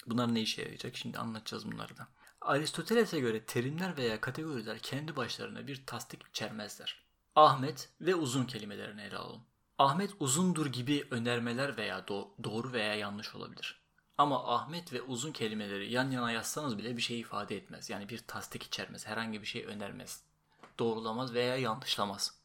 Bunlar 0.05 0.33
ne 0.33 0.41
işe 0.41 0.61
yarayacak? 0.61 0.97
Şimdi 0.97 1.17
anlatacağız 1.19 1.71
bunları 1.71 1.97
da. 1.97 2.07
Aristoteles'e 2.41 3.19
göre 3.19 3.45
terimler 3.45 3.97
veya 3.97 4.21
kategoriler 4.21 4.79
kendi 4.79 5.15
başlarına 5.15 5.67
bir 5.67 5.85
tasdik 5.85 6.23
içermezler. 6.29 7.03
Ahmet 7.35 7.89
ve 8.01 8.15
uzun 8.15 8.45
kelimelerini 8.45 9.01
ele 9.01 9.17
alalım. 9.17 9.41
Ahmet 9.77 10.11
uzundur 10.19 10.65
gibi 10.65 11.07
önermeler 11.11 11.77
veya 11.77 11.99
do- 11.99 12.27
doğru 12.43 12.73
veya 12.73 12.95
yanlış 12.95 13.35
olabilir. 13.35 13.81
Ama 14.17 14.55
Ahmet 14.55 14.93
ve 14.93 15.01
uzun 15.01 15.31
kelimeleri 15.31 15.91
yan 15.91 16.11
yana 16.11 16.31
yazsanız 16.31 16.77
bile 16.77 16.97
bir 16.97 17.01
şey 17.01 17.19
ifade 17.19 17.57
etmez. 17.57 17.89
Yani 17.89 18.09
bir 18.09 18.17
tasdik 18.17 18.63
içermez. 18.63 19.07
Herhangi 19.07 19.41
bir 19.41 19.47
şey 19.47 19.65
önermez. 19.65 20.23
Doğrulamaz 20.79 21.33
veya 21.33 21.57
yanlışlamaz. 21.57 22.37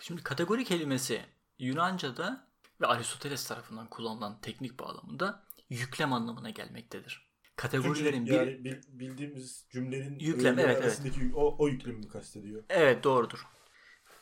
Şimdi 0.00 0.22
kategori 0.22 0.64
kelimesi 0.64 1.24
Yunanca'da 1.58 2.46
ve 2.80 2.86
Aristoteles 2.86 3.46
tarafından 3.46 3.86
kullanılan 3.86 4.38
teknik 4.42 4.78
bağlamında 4.78 5.44
yüklem 5.70 6.12
anlamına 6.12 6.50
gelmektedir. 6.50 7.28
Kategorilerin 7.56 8.26
bir... 8.26 8.32
yani 8.32 8.64
bil- 8.64 8.82
bildiğimiz 8.88 9.66
cümlenin 9.70 10.18
Yüklem, 10.18 10.58
evet, 10.58 10.82
evet. 10.82 11.00
o, 11.34 11.56
o 11.58 11.68
yüklemi 11.68 12.08
kastediyor. 12.08 12.62
Evet 12.68 13.04
doğrudur. 13.04 13.46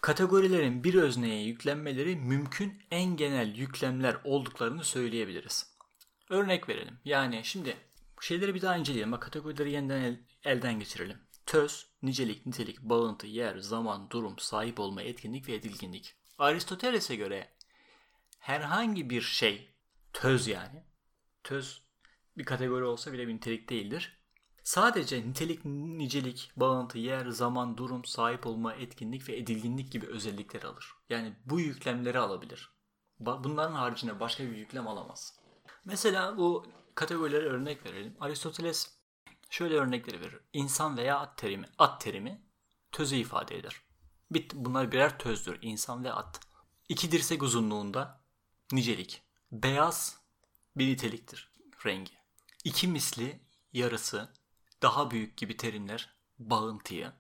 Kategorilerin 0.01 0.85
bir 0.85 0.95
özneye 0.95 1.43
yüklenmeleri 1.43 2.17
mümkün 2.17 2.83
en 2.91 3.17
genel 3.17 3.55
yüklemler 3.55 4.17
olduklarını 4.25 4.85
söyleyebiliriz. 4.85 5.77
Örnek 6.31 6.69
verelim. 6.69 6.99
Yani 7.05 7.41
şimdi 7.45 7.77
şeyleri 8.21 8.55
bir 8.55 8.63
daha 8.63 8.77
inceleyelim. 8.77 9.13
Bak 9.13 9.23
kategorileri 9.23 9.73
yeniden 9.73 10.03
el- 10.03 10.21
elden 10.45 10.79
geçirelim. 10.79 11.19
Töz, 11.47 11.87
nicelik, 12.03 12.47
nitelik, 12.47 12.81
bağıntı, 12.81 13.27
yer, 13.27 13.59
zaman, 13.59 14.11
durum, 14.11 14.39
sahip 14.39 14.81
olma, 14.81 15.03
etkinlik 15.03 15.49
ve 15.49 15.55
edilginlik. 15.55 16.15
Aristoteles'e 16.39 17.17
göre 17.17 17.55
herhangi 18.39 19.11
bir 19.11 19.23
şey, 19.23 19.75
töz 20.13 20.49
yani, 20.49 20.85
töz 21.45 21.83
bir 22.37 22.45
kategori 22.45 22.85
olsa 22.85 23.13
bile 23.13 23.29
bir 23.29 23.35
nitelik 23.35 23.69
değildir. 23.69 24.16
Sadece 24.67 25.29
nitelik, 25.29 25.65
nicelik, 25.65 26.51
bağıntı, 26.57 26.99
yer, 26.99 27.27
zaman, 27.27 27.77
durum, 27.77 28.05
sahip 28.05 28.47
olma, 28.47 28.75
etkinlik 28.75 29.29
ve 29.29 29.37
edilginlik 29.37 29.93
gibi 29.93 30.07
özellikleri 30.07 30.67
alır. 30.67 30.93
Yani 31.11 31.37
bu 31.45 31.61
yüklemleri 31.61 32.19
alabilir. 32.19 32.71
Bunların 33.21 33.73
haricinde 33.73 34.21
başka 34.21 34.45
bir 34.45 34.57
yüklem 34.57 34.89
alamaz. 34.89 35.39
Mesela 35.85 36.39
bu 36.39 36.67
kategorilere 36.95 37.47
örnek 37.47 37.87
verelim. 37.87 38.17
Aristoteles 38.21 38.99
şöyle 39.51 39.75
örnekleri 39.75 40.21
verir. 40.21 40.41
İnsan 40.53 40.97
veya 40.97 41.19
at 41.19 41.39
terimi. 41.39 41.69
At 41.79 42.01
terimi 42.01 42.43
tözü 42.93 43.17
ifade 43.17 43.59
eder. 43.59 43.83
Bit 44.31 44.55
bunlar 44.55 44.93
birer 44.93 45.19
tözdür. 45.19 45.59
İnsan 45.63 46.05
ve 46.05 46.13
at. 46.13 46.41
İki 46.89 47.13
dirsek 47.13 47.43
uzunluğunda 47.43 48.21
nicelik. 48.73 49.23
Beyaz 49.53 50.21
bir 50.77 50.87
niteliktir 50.87 51.53
rengi. 51.87 52.13
İki 52.65 52.89
misli 52.89 53.41
yarısı 53.73 54.36
daha 54.83 55.11
büyük 55.11 55.37
gibi 55.37 55.57
terimler 55.57 56.15
bağıntıyı. 56.39 57.13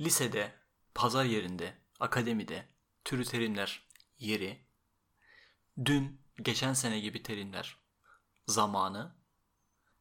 Lisede, 0.00 0.54
pazar 0.94 1.24
yerinde, 1.24 1.78
akademide 2.00 2.68
türü 3.04 3.24
terimler 3.24 3.88
yeri. 4.18 4.66
Dün, 5.84 6.20
geçen 6.42 6.72
sene 6.72 7.00
gibi 7.00 7.22
terimler 7.22 7.76
zamanı. 8.46 9.14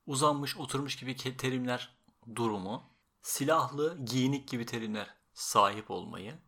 Uzanmış, 0.06 0.58
oturmuş 0.58 0.96
gibi 0.96 1.15
terimler 1.15 1.96
durumu. 2.36 2.91
Silahlı, 3.22 4.06
giyinik 4.06 4.48
gibi 4.48 4.65
terimler 4.65 5.15
sahip 5.34 5.91
olmayı. 5.91 6.39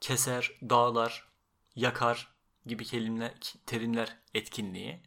Keser, 0.00 0.58
dağlar, 0.62 1.28
yakar 1.74 2.34
gibi 2.66 2.84
kelimeler, 2.84 3.54
terimler 3.66 4.18
etkinliği. 4.34 5.02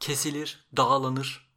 Kesilir, 0.00 0.68
dağlanır, 0.76 1.50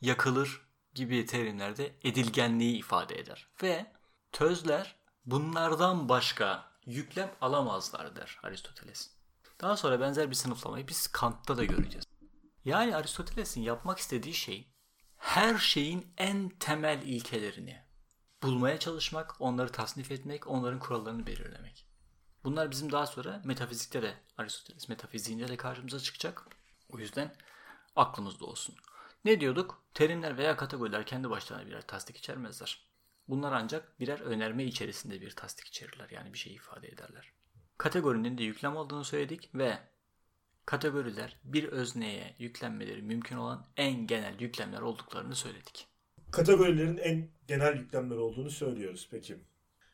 yakılır 0.00 0.67
gibi 0.98 1.26
terimlerde 1.26 1.94
edilgenliği 2.02 2.78
ifade 2.78 3.18
eder. 3.18 3.48
Ve 3.62 3.92
tözler 4.32 4.96
bunlardan 5.26 6.08
başka 6.08 6.72
yüklem 6.86 7.34
alamazlar 7.40 8.16
der 8.16 8.38
Aristoteles. 8.42 9.10
Daha 9.60 9.76
sonra 9.76 10.00
benzer 10.00 10.30
bir 10.30 10.34
sınıflamayı 10.34 10.88
biz 10.88 11.06
Kant'ta 11.06 11.56
da 11.56 11.64
göreceğiz. 11.64 12.04
Yani 12.64 12.96
Aristoteles'in 12.96 13.60
yapmak 13.60 13.98
istediği 13.98 14.34
şey 14.34 14.72
her 15.16 15.58
şeyin 15.58 16.14
en 16.16 16.48
temel 16.48 17.02
ilkelerini 17.02 17.82
bulmaya 18.42 18.78
çalışmak, 18.78 19.40
onları 19.40 19.72
tasnif 19.72 20.10
etmek, 20.10 20.46
onların 20.46 20.78
kurallarını 20.78 21.26
belirlemek. 21.26 21.86
Bunlar 22.44 22.70
bizim 22.70 22.92
daha 22.92 23.06
sonra 23.06 23.42
metafizikte 23.44 24.02
de 24.02 24.14
Aristoteles 24.36 24.88
metafiziğinde 24.88 25.48
de 25.48 25.56
karşımıza 25.56 26.00
çıkacak. 26.00 26.46
O 26.88 26.98
yüzden 26.98 27.34
aklımızda 27.96 28.44
olsun. 28.44 28.74
Ne 29.28 29.40
diyorduk? 29.40 29.82
Terimler 29.94 30.38
veya 30.38 30.56
kategoriler 30.56 31.06
kendi 31.06 31.30
başlarına 31.30 31.66
birer 31.66 31.86
tasdik 31.86 32.16
içermezler. 32.16 32.86
Bunlar 33.28 33.52
ancak 33.52 34.00
birer 34.00 34.20
önerme 34.20 34.64
içerisinde 34.64 35.20
bir 35.20 35.30
tasdik 35.30 35.66
içerirler. 35.66 36.10
Yani 36.10 36.32
bir 36.32 36.38
şey 36.38 36.54
ifade 36.54 36.88
ederler. 36.88 37.32
Kategorinin 37.78 38.38
de 38.38 38.42
yüklem 38.42 38.76
olduğunu 38.76 39.04
söyledik 39.04 39.50
ve 39.54 39.78
kategoriler 40.66 41.36
bir 41.44 41.64
özneye 41.64 42.34
yüklenmeleri 42.38 43.02
mümkün 43.02 43.36
olan 43.36 43.66
en 43.76 44.06
genel 44.06 44.40
yüklemler 44.40 44.80
olduklarını 44.80 45.34
söyledik. 45.34 45.86
Kategorilerin 46.30 46.96
en 46.96 47.28
genel 47.46 47.76
yüklemler 47.76 48.16
olduğunu 48.16 48.50
söylüyoruz 48.50 49.08
peki. 49.10 49.36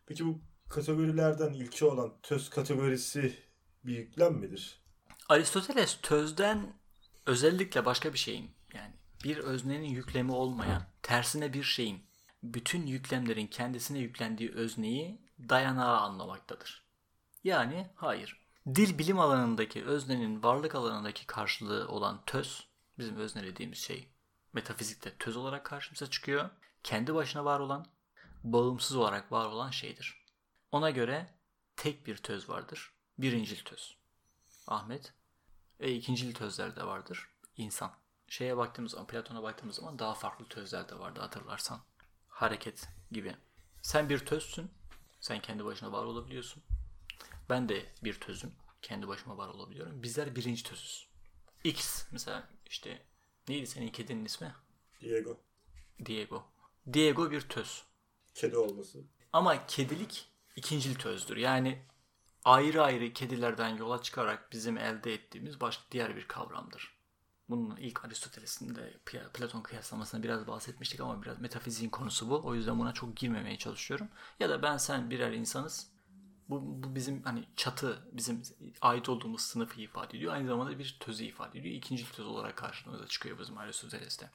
Peki 0.07 0.27
bu 0.27 0.41
kategorilerden 0.69 1.53
ilki 1.53 1.85
olan 1.85 2.13
töz 2.23 2.51
kategorisi 2.51 3.37
bir 3.85 3.97
yüklem 3.99 4.35
midir? 4.35 4.81
Aristoteles 5.29 5.99
tözden 6.03 6.75
özellikle 7.27 7.85
başka 7.85 8.13
bir 8.13 8.19
şeyin 8.19 8.51
bir 9.25 9.39
öznenin 9.39 9.89
yüklemi 9.89 10.33
olmayan 10.33 10.83
tersine 11.03 11.53
bir 11.53 11.63
şeyin 11.63 12.05
bütün 12.43 12.87
yüklemlerin 12.87 13.47
kendisine 13.47 13.99
yüklendiği 13.99 14.53
özneyi 14.53 15.21
dayanağı 15.49 16.01
anlamaktadır. 16.01 16.85
Yani 17.45 17.91
hayır. 17.95 18.45
Dil 18.75 18.99
bilim 18.99 19.21
alanındaki 19.21 19.85
öznenin 19.85 20.43
varlık 20.43 20.75
alanındaki 20.75 21.27
karşılığı 21.27 21.89
olan 21.89 22.23
töz, 22.27 22.67
bizim 22.99 23.17
özne 23.17 23.43
dediğimiz 23.43 23.79
şey 23.79 24.09
metafizikte 24.53 25.15
töz 25.19 25.37
olarak 25.37 25.65
karşımıza 25.65 26.11
çıkıyor. 26.11 26.51
Kendi 26.83 27.15
başına 27.15 27.45
var 27.45 27.61
olan, 27.61 27.87
bağımsız 28.45 28.97
olarak 28.97 29.33
var 29.33 29.47
olan 29.47 29.71
şeydir. 29.71 30.25
Ona 30.73 30.91
göre 30.91 31.35
tek 31.77 32.07
bir 32.07 32.17
töz 32.17 32.49
vardır. 32.49 32.93
Birincil 33.19 33.65
töz. 33.65 33.97
Ahmet. 34.67 35.13
E, 35.81 35.93
ikincil 35.93 36.35
tözler 36.35 36.77
de 36.77 36.87
vardır. 36.87 37.29
İnsan. 37.57 37.93
Şeye 38.35 38.57
baktığımız 38.57 38.93
zaman, 38.93 39.07
Platon'a 39.07 39.43
baktığımız 39.43 39.77
zaman 39.77 39.99
daha 39.99 40.15
farklı 40.15 40.45
tözler 40.49 40.89
de 40.89 40.99
vardı 40.99 41.21
hatırlarsan. 41.21 41.81
Hareket 42.29 42.89
gibi. 43.11 43.37
Sen 43.83 44.09
bir 44.09 44.19
tözsün. 44.19 44.71
Sen 45.21 45.41
kendi 45.41 45.65
başına 45.65 45.93
var 45.93 46.05
olabiliyorsun. 46.05 46.63
Ben 47.51 47.69
de 47.69 47.87
bir 48.05 48.21
tözüm. 48.21 48.53
Kendi 48.83 49.09
başıma 49.09 49.39
var 49.39 49.49
olabiliyorum. 49.49 50.03
Bizler 50.03 50.37
birinci 50.37 50.63
tözüz. 50.63 51.09
X 51.65 52.07
mesela 52.13 52.49
işte 52.67 53.03
neydi 53.49 53.67
senin 53.67 53.89
kedinin 53.89 54.25
ismi? 54.25 54.55
Diego. 55.01 55.41
Diego. 56.07 56.45
Diego 56.93 57.31
bir 57.31 57.41
töz. 57.41 57.85
Kedi 58.35 58.57
olması. 58.57 59.05
Ama 59.33 59.67
kedilik 59.67 60.29
ikincil 60.57 60.95
tözdür. 60.95 61.37
Yani 61.37 61.83
ayrı 62.45 62.83
ayrı 62.83 63.13
kedilerden 63.13 63.77
yola 63.77 64.03
çıkarak 64.03 64.53
bizim 64.53 64.79
elde 64.79 65.15
ettiğimiz 65.15 65.61
başka 65.61 65.85
diğer 65.91 66.17
bir 66.17 66.29
kavramdır. 66.29 66.94
Bunun 67.49 67.77
ilk 67.77 68.05
Aristoteles'in 68.05 68.75
de 68.75 68.95
Pla- 69.07 69.33
Platon 69.33 69.63
kıyaslamasına 69.63 70.23
biraz 70.23 70.47
bahsetmiştik 70.47 71.01
ama 71.01 71.23
biraz 71.23 71.41
metafiziğin 71.41 71.91
konusu 71.91 72.31
bu. 72.31 72.41
O 72.45 72.55
yüzden 72.55 72.79
buna 72.79 72.93
çok 72.93 73.17
girmemeye 73.17 73.59
çalışıyorum. 73.59 74.09
Ya 74.41 74.49
da 74.51 74.63
ben 74.63 74.77
sen 74.77 75.11
birer 75.11 75.33
insanız. 75.33 75.95
Bu, 76.49 76.83
bu 76.83 76.95
bizim 76.95 77.23
hani 77.23 77.45
çatı, 77.57 78.09
bizim 78.13 78.43
ait 78.81 79.09
olduğumuz 79.09 79.41
sınıfı 79.41 79.81
ifade 79.81 80.17
ediyor. 80.17 80.33
Aynı 80.33 80.49
zamanda 80.49 80.79
bir 80.79 80.97
tözü 81.01 81.25
ifade 81.25 81.59
ediyor. 81.59 81.75
İkinci 81.75 82.13
töz 82.13 82.27
olarak 82.27 82.57
karşımıza 82.57 83.07
çıkıyor 83.07 83.39
bizim 83.39 83.59
Aristoteles'te. 83.59 84.31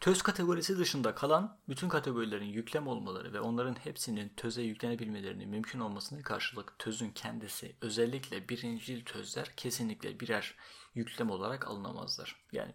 Töz 0.00 0.22
kategorisi 0.22 0.78
dışında 0.78 1.14
kalan 1.14 1.58
bütün 1.68 1.88
kategorilerin 1.88 2.46
yüklem 2.46 2.86
olmaları 2.86 3.32
ve 3.32 3.40
onların 3.40 3.74
hepsinin 3.74 4.28
töze 4.36 4.62
yüklenebilmelerinin 4.62 5.48
mümkün 5.48 5.80
olmasına 5.80 6.22
karşılık 6.22 6.78
tözün 6.78 7.10
kendisi 7.10 7.76
özellikle 7.80 8.48
birincil 8.48 9.04
tözler 9.04 9.52
kesinlikle 9.56 10.20
birer 10.20 10.54
yüklem 10.96 11.30
olarak 11.30 11.68
alınamazlar. 11.68 12.36
Yani 12.52 12.72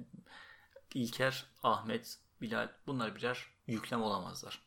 İlker, 0.94 1.46
Ahmet, 1.64 2.18
Bilal 2.42 2.70
bunlar 2.88 3.16
birer 3.16 3.48
yüklem 3.68 4.02
olamazlar. 4.02 4.62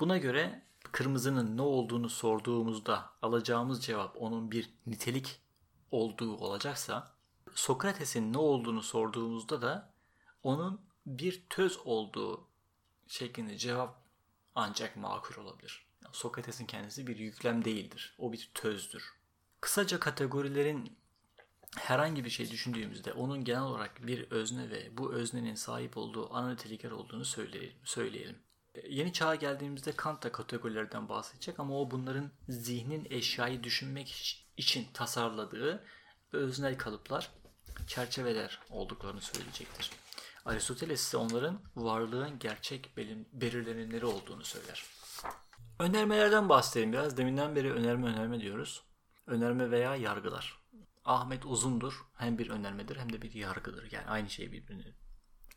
Buna 0.00 0.18
göre 0.18 0.62
kırmızının 0.92 1.56
ne 1.56 1.62
olduğunu 1.62 2.08
sorduğumuzda 2.08 3.10
alacağımız 3.22 3.84
cevap 3.84 4.16
onun 4.22 4.50
bir 4.50 4.70
nitelik 4.86 5.40
olduğu 5.90 6.36
olacaksa 6.36 7.14
Sokrates'in 7.54 8.32
ne 8.32 8.38
olduğunu 8.38 8.82
sorduğumuzda 8.82 9.62
da 9.62 9.92
onun 10.42 10.80
bir 11.06 11.44
töz 11.50 11.78
olduğu 11.84 12.48
şeklinde 13.06 13.58
cevap 13.58 14.02
ancak 14.54 14.96
makul 14.96 15.42
olabilir. 15.42 15.86
Sokrates'in 16.12 16.66
kendisi 16.66 17.06
bir 17.06 17.16
yüklem 17.16 17.64
değildir. 17.64 18.14
O 18.18 18.32
bir 18.32 18.50
tözdür. 18.54 19.12
Kısaca 19.60 20.00
kategorilerin 20.00 20.96
herhangi 21.78 22.24
bir 22.24 22.30
şey 22.30 22.50
düşündüğümüzde 22.50 23.12
onun 23.12 23.44
genel 23.44 23.62
olarak 23.62 24.06
bir 24.06 24.30
özne 24.30 24.70
ve 24.70 24.96
bu 24.96 25.12
öznenin 25.12 25.54
sahip 25.54 25.96
olduğu 25.96 26.34
ana 26.34 26.50
nitelikler 26.50 26.90
olduğunu 26.90 27.24
söyleyelim. 27.24 27.76
söyleyelim. 27.84 28.36
Yeni 28.88 29.12
çağa 29.12 29.34
geldiğimizde 29.34 29.92
Kant 29.92 30.22
da 30.22 30.32
kategorilerden 30.32 31.08
bahsedecek 31.08 31.60
ama 31.60 31.80
o 31.80 31.90
bunların 31.90 32.30
zihnin 32.48 33.06
eşyayı 33.10 33.62
düşünmek 33.62 34.42
için 34.56 34.86
tasarladığı 34.94 35.84
öznel 36.32 36.78
kalıplar, 36.78 37.30
çerçeveler 37.86 38.60
olduklarını 38.70 39.20
söyleyecektir. 39.20 39.90
Aristoteles 40.44 41.00
ise 41.00 41.16
onların 41.16 41.60
varlığın 41.76 42.38
gerçek 42.38 42.96
belirlenenleri 43.32 44.06
olduğunu 44.06 44.44
söyler. 44.44 44.84
Önermelerden 45.78 46.48
bahsedelim 46.48 46.92
biraz. 46.92 47.16
Deminden 47.16 47.56
beri 47.56 47.72
önerme 47.72 48.08
önerme 48.08 48.40
diyoruz. 48.40 48.82
Önerme 49.26 49.70
veya 49.70 49.96
yargılar. 49.96 50.62
Ahmet 51.04 51.46
uzundur. 51.46 52.06
Hem 52.14 52.38
bir 52.38 52.50
önermedir 52.50 52.96
hem 52.96 53.12
de 53.12 53.22
bir 53.22 53.32
yargıdır. 53.32 53.92
Yani 53.92 54.06
aynı 54.06 54.30
şey 54.30 54.52
birbirine. 54.52 54.94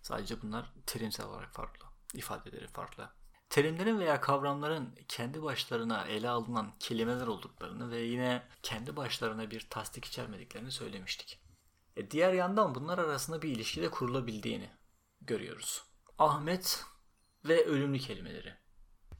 Sadece 0.01 0.41
bunlar 0.41 0.73
terimsel 0.85 1.25
olarak 1.25 1.53
farklı. 1.53 1.85
ifadeleri 2.13 2.67
farklı. 2.67 3.09
Terimlerin 3.49 3.99
veya 3.99 4.21
kavramların 4.21 4.95
kendi 5.07 5.43
başlarına 5.43 6.05
ele 6.05 6.29
alınan 6.29 6.73
kelimeler 6.79 7.27
olduklarını 7.27 7.91
ve 7.91 8.01
yine 8.01 8.47
kendi 8.63 8.95
başlarına 8.95 9.51
bir 9.51 9.67
tasdik 9.69 10.05
içermediklerini 10.05 10.71
söylemiştik. 10.71 11.41
E 11.95 12.11
diğer 12.11 12.33
yandan 12.33 12.75
bunlar 12.75 12.97
arasında 12.97 13.41
bir 13.41 13.49
ilişki 13.49 13.81
de 13.81 13.91
kurulabildiğini 13.91 14.69
görüyoruz. 15.21 15.83
Ahmet 16.17 16.85
ve 17.45 17.65
ölümlü 17.65 17.99
kelimeleri. 17.99 18.53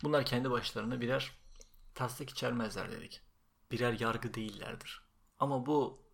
Bunlar 0.03 0.25
kendi 0.25 0.51
başlarına 0.51 1.01
birer 1.01 1.31
tasdik 1.93 2.29
içermezler 2.29 2.91
dedik. 2.91 3.21
Birer 3.71 3.99
yargı 3.99 4.33
değillerdir. 4.33 5.01
Ama 5.39 5.65
bu 5.65 6.04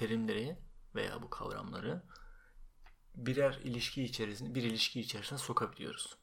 terimleri 0.00 0.56
veya 0.94 1.22
bu 1.22 1.30
kavramları 1.30 2.02
birer 3.14 3.60
ilişki 3.64 4.02
içerisinde 4.02 4.54
bir 4.54 4.62
ilişki 4.62 5.00
içerisine 5.00 5.38
sokabiliyoruz. 5.38 6.16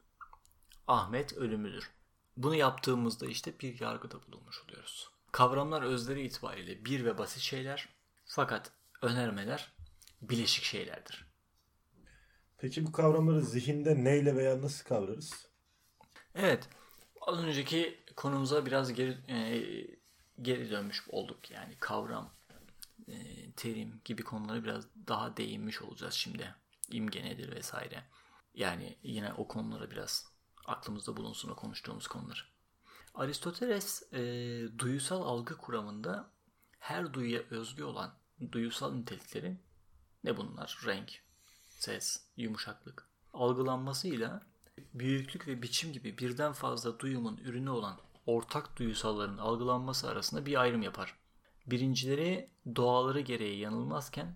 Ahmet 0.87 1.33
ölümüdür. 1.33 1.91
Bunu 2.37 2.55
yaptığımızda 2.55 3.25
işte 3.25 3.59
bir 3.59 3.79
yargıda 3.79 4.23
bulunmuş 4.27 4.63
oluyoruz. 4.63 5.09
Kavramlar 5.31 5.81
özleri 5.81 6.21
itibariyle 6.21 6.85
bir 6.85 7.05
ve 7.05 7.17
basit 7.17 7.41
şeyler 7.41 7.89
fakat 8.25 8.71
önermeler 9.01 9.73
bileşik 10.21 10.63
şeylerdir. 10.63 11.25
Peki 12.57 12.85
bu 12.85 12.91
kavramları 12.91 13.41
zihinde 13.41 14.03
neyle 14.03 14.35
veya 14.35 14.61
nasıl 14.61 14.85
kavrarız? 14.85 15.47
Evet. 16.35 16.69
Az 17.21 17.43
önceki 17.43 18.03
konumuza 18.15 18.65
biraz 18.65 18.93
geri 18.93 19.17
e, 19.27 19.63
geri 20.41 20.71
dönmüş 20.71 21.03
olduk. 21.09 21.51
Yani 21.51 21.75
kavram, 21.79 22.36
terim 23.55 24.01
gibi 24.05 24.23
konulara 24.23 24.63
biraz 24.63 24.85
daha 25.07 25.37
değinmiş 25.37 25.81
olacağız 25.81 26.13
şimdi. 26.13 26.55
İmge 26.89 27.23
nedir 27.23 27.55
vesaire. 27.55 28.03
Yani 28.53 28.97
yine 29.03 29.33
o 29.33 29.47
konulara 29.47 29.91
biraz 29.91 30.25
aklımızda 30.65 31.17
bulunsun 31.17 31.49
o 31.49 31.55
konuştuğumuz 31.55 32.07
konular. 32.07 32.51
Aristoteles 33.13 34.13
e, 34.13 34.19
duyusal 34.79 35.21
algı 35.21 35.57
kuramında 35.57 36.31
her 36.79 37.13
duyuya 37.13 37.41
özgü 37.49 37.83
olan 37.83 38.13
duyusal 38.51 38.93
niteliklerin 38.93 39.59
ne 40.23 40.37
bunlar? 40.37 40.79
Renk, 40.85 41.21
ses, 41.67 42.23
yumuşaklık 42.37 43.09
algılanmasıyla 43.33 44.43
büyüklük 44.93 45.47
ve 45.47 45.61
biçim 45.61 45.93
gibi 45.93 46.17
birden 46.17 46.53
fazla 46.53 46.99
duyumun 46.99 47.37
ürünü 47.37 47.69
olan 47.69 47.99
ortak 48.25 48.77
duyusalların 48.77 49.37
algılanması 49.37 50.09
arasında 50.09 50.45
bir 50.45 50.61
ayrım 50.61 50.81
yapar. 50.81 51.15
Birincileri 51.67 52.49
doğaları 52.75 53.19
gereği 53.19 53.59
yanılmazken 53.59 54.35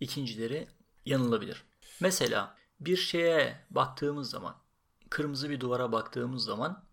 ikincileri 0.00 0.68
yanılabilir. 1.04 1.64
Mesela 2.00 2.56
bir 2.80 2.96
şeye 2.96 3.66
baktığımız 3.70 4.30
zaman, 4.30 4.56
kırmızı 5.10 5.50
bir 5.50 5.60
duvara 5.60 5.92
baktığımız 5.92 6.44
zaman 6.44 6.84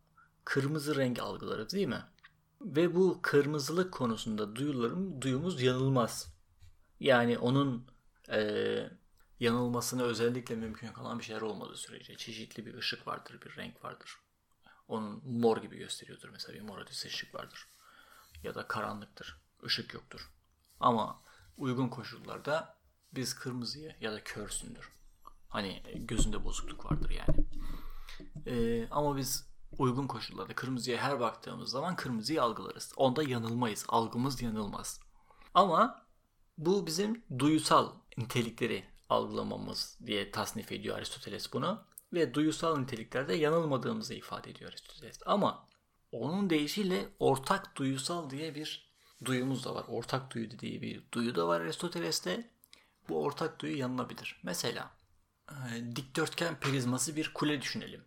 kırmızı 0.46 0.96
renk 0.96 1.20
algılarız 1.20 1.74
değil 1.74 1.88
mi? 1.88 2.04
Ve 2.62 2.96
bu 2.96 3.20
kırmızılık 3.22 3.94
konusunda 3.94 4.56
duyularım, 4.56 5.22
duyumuz 5.22 5.62
yanılmaz. 5.62 6.34
Yani 7.00 7.38
onun 7.38 7.88
e, 8.30 8.90
yanılmasını 9.40 10.04
özellikle 10.04 10.56
mümkün 10.56 10.88
kalan 10.88 11.20
bir 11.20 11.24
şeyler 11.24 11.42
olmadığı 11.42 11.78
sürece 11.78 12.18
çeşitli 12.18 12.66
bir 12.66 12.74
ışık 12.74 13.08
vardır, 13.08 13.42
bir 13.46 13.56
renk 13.56 13.84
vardır. 13.84 14.18
Onun 14.88 15.22
mor 15.26 15.58
gibi 15.58 15.78
gösteriyordur 15.78 16.30
mesela 16.30 16.54
bir 16.54 16.62
mor 16.62 16.80
ötesi 16.82 17.08
ışık 17.08 17.36
vardır. 17.36 17.68
Ya 18.44 18.56
da 18.56 18.68
karanlıktır, 18.68 19.38
ışık 19.66 19.94
yoktur. 19.94 20.32
Ama 20.80 21.22
uygun 21.58 21.88
koşullarda 21.88 22.78
biz 23.12 23.34
kırmızıya 23.36 23.96
ya 24.02 24.12
da 24.12 24.24
körsündür. 24.24 24.92
Hani 25.50 25.84
gözünde 25.96 26.44
bozukluk 26.44 26.86
vardır 26.86 27.10
yani. 27.10 27.46
Ee, 28.46 28.88
ama 28.92 29.18
biz 29.18 29.50
uygun 29.78 30.08
koşullarda 30.08 30.56
kırmızıya 30.56 30.98
her 30.98 31.20
baktığımız 31.20 31.70
zaman 31.70 31.96
kırmızıyı 31.96 32.44
algılarız. 32.44 32.94
Onda 32.96 33.24
yanılmayız. 33.24 33.86
Algımız 33.88 34.42
yanılmaz. 34.42 35.00
Ama 35.54 36.06
bu 36.58 36.88
bizim 36.88 37.26
duyusal 37.40 37.94
nitelikleri 38.18 38.86
algılamamız 39.10 39.98
diye 40.06 40.32
tasnif 40.32 40.72
ediyor 40.72 40.98
Aristoteles 40.98 41.54
bunu. 41.54 41.84
Ve 42.14 42.34
duyusal 42.34 42.78
niteliklerde 42.78 43.34
yanılmadığımızı 43.34 44.14
ifade 44.14 44.52
ediyor 44.52 44.72
Aristoteles. 44.72 45.20
Ama 45.26 45.68
onun 46.12 46.50
deyişiyle 46.50 47.10
ortak 47.20 47.76
duyusal 47.76 48.30
diye 48.30 48.56
bir 48.56 48.89
duyumuz 49.26 49.66
da 49.66 49.76
var. 49.76 49.86
Ortak 49.88 50.34
duyu 50.34 50.52
dediği 50.52 50.82
bir 50.82 51.04
duyu 51.12 51.36
da 51.36 51.48
var 51.48 51.62
Aristoteles'te. 51.62 52.50
Bu 53.10 53.24
ortak 53.24 53.60
duyu 53.60 53.78
yanılabilir. 53.78 54.40
Mesela 54.44 54.92
e, 55.52 55.56
dikdörtgen 55.96 56.60
prizması 56.60 57.16
bir 57.16 57.34
kule 57.34 57.62
düşünelim. 57.62 58.04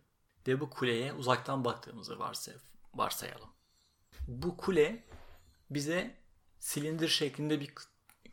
Ve 0.47 0.59
bu 0.59 0.69
kuleye 0.69 1.13
uzaktan 1.13 1.65
baktığımızı 1.65 2.19
varsay 2.19 2.53
varsayalım. 2.93 3.49
Bu 4.27 4.57
kule 4.57 5.03
bize 5.69 6.15
silindir 6.59 7.07
şeklinde 7.07 7.59
bir 7.59 7.73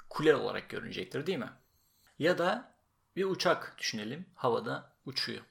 kule 0.08 0.36
olarak 0.36 0.68
görünecektir 0.68 1.26
değil 1.26 1.38
mi? 1.38 1.52
Ya 2.18 2.38
da 2.38 2.74
bir 3.16 3.24
uçak 3.24 3.74
düşünelim 3.78 4.26
havada 4.34 4.92
uçuyor. 5.04 5.42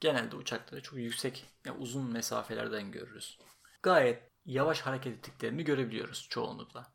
Genelde 0.00 0.36
uçakları 0.36 0.82
çok 0.82 0.98
yüksek, 0.98 1.46
yani 1.64 1.78
uzun 1.78 2.12
mesafelerden 2.12 2.92
görürüz. 2.92 3.38
Gayet 3.82 4.27
yavaş 4.48 4.80
hareket 4.80 5.18
ettiklerini 5.18 5.64
görebiliyoruz 5.64 6.26
çoğunlukla. 6.30 6.92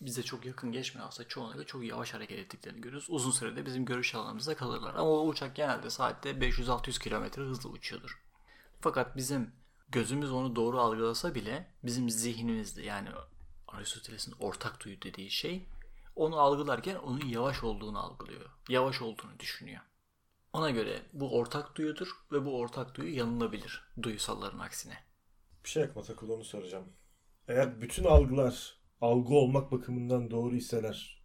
Bize 0.00 0.22
çok 0.22 0.44
yakın 0.46 0.72
geçmiyorsa 0.72 1.28
çoğunlukla 1.28 1.64
çok 1.64 1.84
yavaş 1.84 2.14
hareket 2.14 2.38
ettiklerini 2.38 2.80
görürüz. 2.80 3.06
Uzun 3.08 3.30
sürede 3.30 3.66
bizim 3.66 3.84
görüş 3.84 4.14
alanımızda 4.14 4.56
kalırlar. 4.56 4.94
Ama 4.94 5.10
o 5.10 5.26
uçak 5.26 5.56
genelde 5.56 5.90
saatte 5.90 6.30
500-600 6.30 6.98
km 6.98 7.40
hızla 7.40 7.68
uçuyordur. 7.68 8.22
Fakat 8.80 9.16
bizim 9.16 9.52
gözümüz 9.88 10.32
onu 10.32 10.56
doğru 10.56 10.80
algılasa 10.80 11.34
bile 11.34 11.70
bizim 11.82 12.10
zihnimizde 12.10 12.82
yani 12.82 13.08
Aristoteles'in 13.68 14.34
ortak 14.40 14.84
duyu 14.84 15.02
dediği 15.02 15.30
şey 15.30 15.68
onu 16.16 16.40
algılarken 16.40 16.96
onun 16.96 17.26
yavaş 17.26 17.64
olduğunu 17.64 17.98
algılıyor. 17.98 18.50
Yavaş 18.68 19.02
olduğunu 19.02 19.38
düşünüyor. 19.38 19.80
Ona 20.52 20.70
göre 20.70 21.02
bu 21.12 21.38
ortak 21.38 21.76
duyudur 21.76 22.08
ve 22.32 22.44
bu 22.44 22.58
ortak 22.58 22.94
duyu 22.94 23.16
yanılabilir 23.16 23.84
duyusalların 24.02 24.58
aksine. 24.58 25.05
Bir 25.66 25.70
şey 25.70 25.82
aklıma 25.82 26.06
takıldı 26.06 26.32
onu 26.32 26.44
soracağım. 26.44 26.84
Eğer 27.48 27.80
bütün 27.80 28.04
algılar 28.04 28.80
algı 29.00 29.34
olmak 29.34 29.72
bakımından 29.72 30.30
doğru 30.30 30.56
iseler, 30.56 31.22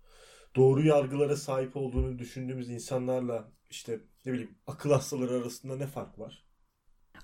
doğru 0.55 0.83
yargılara 0.83 1.35
sahip 1.35 1.77
olduğunu 1.77 2.19
düşündüğümüz 2.19 2.69
insanlarla 2.69 3.51
işte 3.69 4.01
ne 4.25 4.33
bileyim 4.33 4.57
akıl 4.67 4.91
hastaları 4.91 5.33
arasında 5.33 5.75
ne 5.75 5.87
fark 5.87 6.19
var? 6.19 6.45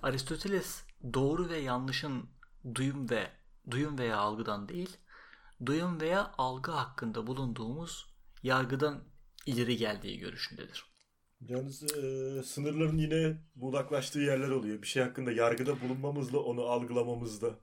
Aristoteles 0.03 0.84
doğru 1.13 1.49
ve 1.49 1.58
yanlışın 1.58 2.30
duyum 2.75 3.10
ve 3.10 3.32
duyum 3.71 3.97
veya 3.97 4.17
algıdan 4.17 4.69
değil, 4.69 4.97
duyum 5.65 6.01
veya 6.01 6.32
algı 6.38 6.71
hakkında 6.71 7.27
bulunduğumuz 7.27 8.06
yargıdan 8.43 9.03
ileri 9.45 9.77
geldiği 9.77 10.19
görüşündedir. 10.19 10.96
Yalnız 11.41 11.84
e, 11.84 12.43
sınırların 12.43 12.97
yine 12.97 13.38
budaklaştığı 13.56 14.19
yerler 14.19 14.50
oluyor. 14.50 14.82
Bir 14.82 14.88
şey 14.88 15.04
hakkında 15.04 15.32
yargıda 15.32 15.82
bulunmamızla 15.82 16.39
onu 16.39 16.62
algılamamızda. 16.62 17.60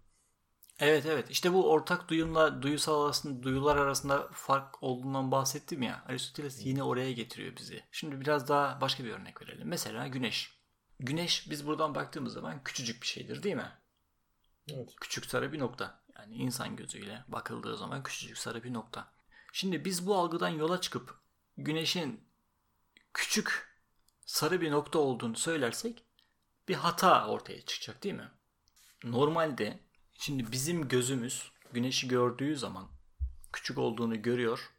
Evet 0.79 1.07
evet 1.07 1.31
işte 1.31 1.53
bu 1.53 1.71
ortak 1.71 2.09
duyumla 2.09 2.63
duyusal 2.63 3.05
arasında 3.05 3.43
duyular 3.43 3.77
arasında 3.77 4.29
fark 4.33 4.83
olduğundan 4.83 5.31
bahsettim 5.31 5.83
ya. 5.83 6.05
Aristoteles 6.09 6.67
yine 6.67 6.83
oraya 6.83 7.13
getiriyor 7.13 7.57
bizi. 7.57 7.83
Şimdi 7.93 8.21
biraz 8.21 8.49
daha 8.49 8.81
başka 8.81 9.05
bir 9.05 9.11
örnek 9.11 9.43
verelim. 9.43 9.69
Mesela 9.69 10.07
güneş. 10.07 10.59
Güneş 11.01 11.51
biz 11.51 11.67
buradan 11.67 11.95
baktığımız 11.95 12.33
zaman 12.33 12.65
küçücük 12.65 13.03
bir 13.03 13.07
şeydir 13.07 13.43
değil 13.43 13.57
mi? 13.57 13.73
Evet. 14.73 14.91
Küçük 15.01 15.27
sarı 15.27 15.53
bir 15.53 15.59
nokta. 15.59 16.05
Yani 16.19 16.35
insan 16.35 16.77
gözüyle 16.77 17.25
bakıldığı 17.29 17.77
zaman 17.77 18.03
küçücük 18.03 18.39
sarı 18.39 18.65
bir 18.65 18.73
nokta. 18.73 19.13
Şimdi 19.53 19.85
biz 19.85 20.07
bu 20.07 20.15
algıdan 20.17 20.49
yola 20.49 20.81
çıkıp 20.81 21.19
güneşin 21.57 22.24
küçük 23.14 23.79
sarı 24.27 24.61
bir 24.61 24.70
nokta 24.70 24.98
olduğunu 24.98 25.37
söylersek 25.37 26.05
bir 26.68 26.74
hata 26.74 27.29
ortaya 27.29 27.64
çıkacak 27.64 28.03
değil 28.03 28.14
mi? 28.14 28.31
Normalde 29.05 29.81
şimdi 30.14 30.53
bizim 30.53 30.88
gözümüz 30.88 31.53
güneşi 31.72 32.09
gördüğü 32.09 32.57
zaman 32.57 32.88
küçük 33.53 33.79
olduğunu 33.79 34.22
görüyor 34.22 34.72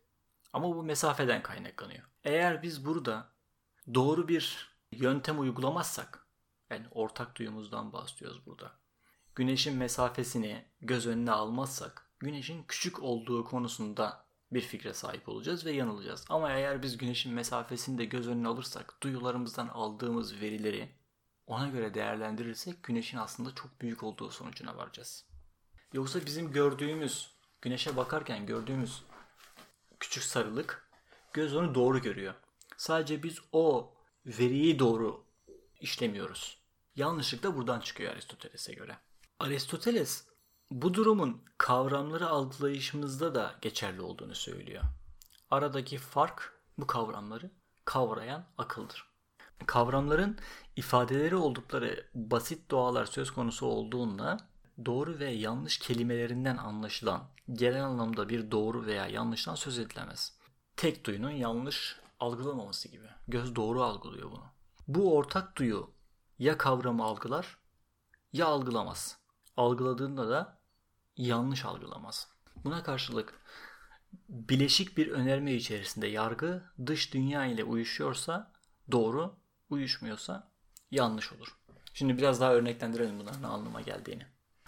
ama 0.53 0.75
bu 0.75 0.83
mesafeden 0.83 1.43
kaynaklanıyor. 1.43 2.03
Eğer 2.23 2.63
biz 2.63 2.85
burada 2.85 3.31
doğru 3.93 4.27
bir 4.27 4.75
yöntem 4.91 5.39
uygulamazsak 5.39 6.27
yani 6.69 6.87
ortak 6.91 7.35
duyumuzdan 7.35 7.93
bahsediyoruz 7.93 8.45
burada 8.45 8.71
güneşin 9.35 9.77
mesafesini 9.77 10.65
göz 10.81 11.07
önüne 11.07 11.31
almazsak 11.31 12.11
güneşin 12.19 12.63
küçük 12.63 13.03
olduğu 13.03 13.43
konusunda 13.43 14.24
bir 14.55 14.61
fikre 14.61 14.93
sahip 14.93 15.29
olacağız 15.29 15.65
ve 15.65 15.71
yanılacağız. 15.71 16.25
Ama 16.29 16.51
eğer 16.51 16.83
biz 16.83 16.97
güneşin 16.97 17.33
mesafesini 17.33 17.97
de 17.97 18.05
göz 18.05 18.27
önüne 18.27 18.47
alırsak, 18.47 18.97
duyularımızdan 19.03 19.67
aldığımız 19.67 20.41
verileri 20.41 20.95
ona 21.47 21.67
göre 21.67 21.93
değerlendirirsek 21.93 22.83
güneşin 22.83 23.17
aslında 23.17 23.55
çok 23.55 23.81
büyük 23.81 24.03
olduğu 24.03 24.31
sonucuna 24.31 24.77
varacağız. 24.77 25.25
Yoksa 25.93 26.25
bizim 26.25 26.51
gördüğümüz, 26.51 27.35
güneşe 27.61 27.97
bakarken 27.97 28.45
gördüğümüz 28.45 29.03
küçük 29.99 30.23
sarılık 30.23 30.89
göz 31.33 31.55
onu 31.55 31.75
doğru 31.75 32.01
görüyor. 32.01 32.33
Sadece 32.77 33.23
biz 33.23 33.39
o 33.51 33.93
veriyi 34.25 34.79
doğru 34.79 35.25
işlemiyoruz. 35.79 36.61
Yanlışlık 36.95 37.43
da 37.43 37.55
buradan 37.55 37.79
çıkıyor 37.79 38.13
Aristoteles'e 38.13 38.73
göre. 38.73 38.97
Aristoteles 39.39 40.27
bu 40.71 40.93
durumun 40.93 41.41
kavramları 41.58 42.30
algılayışımızda 42.30 43.36
da 43.36 43.56
geçerli 43.62 44.01
olduğunu 44.01 44.36
söylüyor. 44.36 44.84
Aradaki 45.51 45.97
fark 45.97 46.62
bu 46.78 46.88
kavramları 46.88 47.51
kavrayan 47.86 48.45
akıldır. 48.58 49.06
Kavramların 49.65 50.38
ifadeleri 50.75 51.36
oldukları 51.36 52.08
basit 52.15 52.71
doğalar 52.71 53.06
söz 53.06 53.32
konusu 53.32 53.65
olduğunda 53.65 54.38
doğru 54.86 55.19
ve 55.19 55.32
yanlış 55.32 55.78
kelimelerinden 55.78 56.58
anlaşılan 56.58 57.23
genel 57.54 57.86
anlamda 57.86 58.30
bir 58.30 58.51
doğru 58.51 58.86
veya 58.86 59.08
yanlıştan 59.08 59.56
söz 59.56 59.80
edilemez. 59.80 60.38
Tek 60.78 61.06
duyunun 61.06 61.30
yanlış 61.30 61.99
algılamaması 62.19 62.88
gibi. 62.88 63.08
Göz 63.28 63.56
doğru 63.56 63.84
algılıyor 63.84 64.32
bunu. 64.32 64.45
Bu 64.88 65.15
ortak 65.15 65.58
duyu 65.58 65.89
ya 66.39 66.58
kavramı 66.58 67.04
algılar 67.04 67.58
ya 68.34 68.45
algılamaz. 68.45 69.17
Algıladığında 69.58 70.30
da 70.30 70.54
yanlış 71.17 71.65
algılamaz. 71.65 72.28
Buna 72.63 72.84
karşılık 72.84 73.34
bileşik 74.30 74.97
bir 74.97 75.12
önerme 75.12 75.54
içerisinde 75.54 76.08
yargı 76.08 76.63
dış 76.86 77.13
dünya 77.13 77.45
ile 77.45 77.63
uyuşuyorsa 77.63 78.51
doğru, 78.91 79.36
uyuşmuyorsa 79.69 80.51
yanlış 80.91 81.34
olur. 81.34 81.58
Şimdi 81.93 82.17
biraz 82.17 82.41
daha 82.41 82.54
örneklendirelim 82.54 83.19
bunların 83.19 83.41
ne 83.41 83.47
anlama 83.47 83.82
geldiğini. 83.82 84.25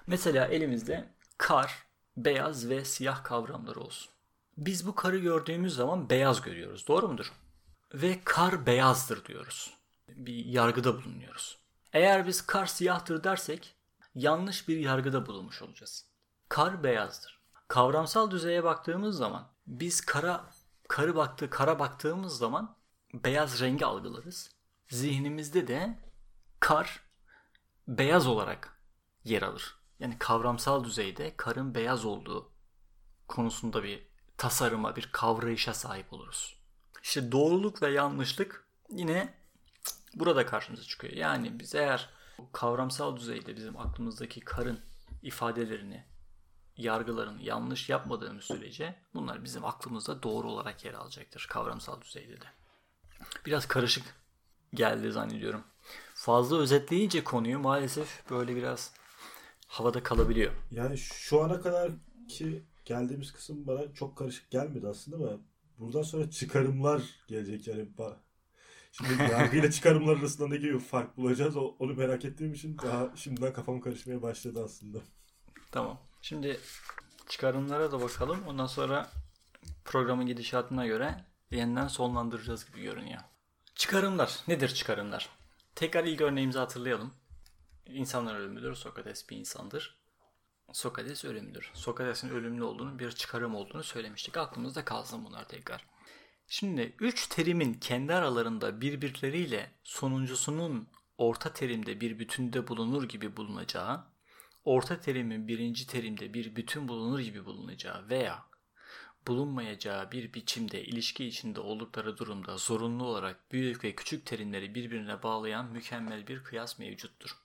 Mesela 0.08 0.48
elimizde 0.48 1.14
kar, 1.38 1.86
beyaz 2.18 2.70
ve 2.70 2.86
siyah 2.86 3.24
kavramları 3.24 3.80
olsun. 3.80 4.12
Biz 4.58 4.88
bu 4.88 4.96
karı 4.96 5.18
gördüğümüz 5.18 5.76
zaman 5.76 6.10
beyaz 6.10 6.42
görüyoruz. 6.42 6.88
Doğru 6.88 7.08
mudur? 7.08 7.34
Ve 7.94 8.20
kar 8.24 8.66
beyazdır 8.66 9.26
diyoruz. 9.26 9.74
Bir 10.10 10.46
yargıda 10.46 10.96
bulunuyoruz. 10.96 11.58
Eğer 11.94 12.28
biz 12.28 12.46
kar 12.46 12.66
siyahtır 12.66 13.24
dersek 13.24 13.76
yanlış 14.16 14.68
bir 14.68 14.78
yargıda 14.78 15.26
bulunmuş 15.26 15.62
olacağız. 15.62 16.06
Kar 16.50 16.84
beyazdır. 16.84 17.40
Kavramsal 17.68 18.32
düzeye 18.32 18.64
baktığımız 18.64 19.18
zaman 19.18 19.48
biz 19.68 20.02
kara 20.02 20.46
karı 20.88 21.16
baktı 21.16 21.50
kara 21.50 21.80
baktığımız 21.80 22.38
zaman 22.38 22.76
beyaz 23.14 23.62
rengi 23.62 23.86
algılarız. 23.86 24.52
Zihnimizde 24.90 25.68
de 25.68 26.00
kar 26.60 27.04
beyaz 27.88 28.28
olarak 28.28 28.82
yer 29.24 29.42
alır. 29.42 29.76
Yani 30.00 30.18
kavramsal 30.20 30.84
düzeyde 30.84 31.34
karın 31.38 31.76
beyaz 31.76 32.06
olduğu 32.06 32.52
konusunda 33.28 33.84
bir 33.84 34.08
tasarıma, 34.38 34.96
bir 34.96 35.10
kavrayışa 35.12 35.74
sahip 35.74 36.14
oluruz. 36.14 36.58
İşte 37.04 37.32
doğruluk 37.32 37.82
ve 37.82 37.92
yanlışlık 37.92 38.68
yine 38.90 39.34
burada 40.16 40.46
karşımıza 40.46 40.84
çıkıyor. 40.84 41.14
Yani 41.14 41.60
biz 41.60 41.76
eğer 41.76 42.10
kavramsal 42.54 43.18
düzeyde 43.18 43.56
bizim 43.56 43.78
aklımızdaki 43.78 44.40
karın 44.40 44.80
ifadelerini, 45.22 46.06
yargılarını 46.78 47.42
yanlış 47.42 47.90
yapmadığımız 47.90 48.44
sürece 48.44 48.96
bunlar 49.13 49.44
bizim 49.44 49.66
aklımızda 49.66 50.24
doğru 50.24 50.52
olarak 50.52 50.86
yer 50.86 50.94
alacaktır 50.94 51.48
kavramsal 51.50 52.02
düzeyde 52.02 52.42
de. 52.42 52.46
Biraz 53.46 53.68
karışık 53.68 54.16
geldi 54.74 55.12
zannediyorum. 55.12 55.63
Fazla 56.13 56.58
özetleyince 56.58 57.24
konuyu 57.24 57.60
maalesef 57.60 58.30
böyle 58.30 58.56
biraz 58.56 58.94
havada 59.68 60.04
kalabiliyor. 60.04 60.54
Yani 60.72 60.98
şu 60.98 61.44
ana 61.44 61.62
kadar 61.62 61.92
ki 62.28 62.63
geldiğimiz 62.86 63.32
kısım 63.32 63.68
bana 63.68 63.94
çok 63.94 64.18
karışık 64.18 64.52
gelmedi 64.52 64.88
aslında 64.88 65.18
ama 65.18 65.40
buradan 65.78 66.02
sonra 66.02 66.30
çıkarımlar 66.30 67.02
gelecek 67.28 67.68
yani 67.68 67.88
Şimdi 68.92 69.24
yargıyla 69.32 69.72
çıkarımlar 69.72 70.18
arasında 70.18 70.48
ne 70.48 70.58
gibi 70.58 70.80
fark 70.80 71.18
bulacağız 71.18 71.58
onu 71.58 71.94
merak 71.94 72.26
ettiğim 72.26 72.54
için 72.54 72.78
daha 72.78 73.16
şimdiden 73.16 73.54
kafam 73.54 73.82
karışmaya 73.82 74.22
başladı 74.22 74.62
aslında. 74.66 75.00
Tamam. 75.72 76.00
Şimdi 76.28 76.60
çıkarımlara 77.30 77.92
da 77.92 78.02
bakalım. 78.02 78.48
Ondan 78.48 78.68
sonra 78.68 79.10
programın 79.86 80.26
gidişatına 80.26 80.88
göre 80.88 81.26
yeniden 81.52 81.88
sonlandıracağız 81.88 82.66
gibi 82.66 82.82
görünüyor. 82.82 83.22
Çıkarımlar. 83.76 84.40
Nedir 84.48 84.70
çıkarımlar? 84.70 85.30
Tekrar 85.76 86.04
ilk 86.04 86.22
örneğimizi 86.22 86.60
hatırlayalım. 86.60 87.13
İnsanlar 87.86 88.36
ölümlüdür. 88.36 88.76
Sokrates 88.76 89.30
bir 89.30 89.38
insandır. 89.38 89.98
Sokrates 90.74 91.26
ölümlüdür. 91.26 91.72
Sokrates'in 91.74 92.30
ölümlü 92.30 92.63
olduğunu 92.63 93.00
bir 93.00 93.12
çıkarım 93.12 93.56
olduğunu 93.56 93.84
söylemiştik. 93.84 94.38
Aklımızda 94.38 94.86
kalsın 94.86 95.26
bunlar 95.26 95.48
tekrar. 95.48 95.86
Şimdi 96.48 96.96
üç 97.00 97.28
terimin 97.28 97.74
kendi 97.74 98.13
aralarında 98.13 98.82
birbirleriyle 98.82 99.72
sonuncusunun 99.84 100.88
orta 101.18 101.54
terimde 101.54 102.02
bir 102.02 102.20
bütünde 102.20 102.68
bulunur 102.68 103.04
gibi 103.04 103.38
bulunacağı, 103.38 104.16
orta 104.67 104.99
terimin 104.99 105.47
birinci 105.47 105.88
terimde 105.88 106.34
bir 106.34 106.56
bütün 106.56 106.88
bulunur 106.88 107.19
gibi 107.19 107.45
bulunacağı 107.45 108.10
veya 108.10 108.45
bulunmayacağı 109.27 110.12
bir 110.12 110.34
biçimde 110.34 110.84
ilişki 110.84 111.25
içinde 111.25 111.60
oldukları 111.60 112.17
durumda 112.17 112.58
zorunlu 112.58 113.06
olarak 113.06 113.51
büyük 113.51 113.84
ve 113.84 113.95
küçük 113.95 114.25
terimleri 114.25 114.75
birbirine 114.75 115.23
bağlayan 115.23 115.71
mükemmel 115.71 116.27
bir 116.27 116.43
kıyas 116.43 116.80
mevcuttur. 116.80 117.38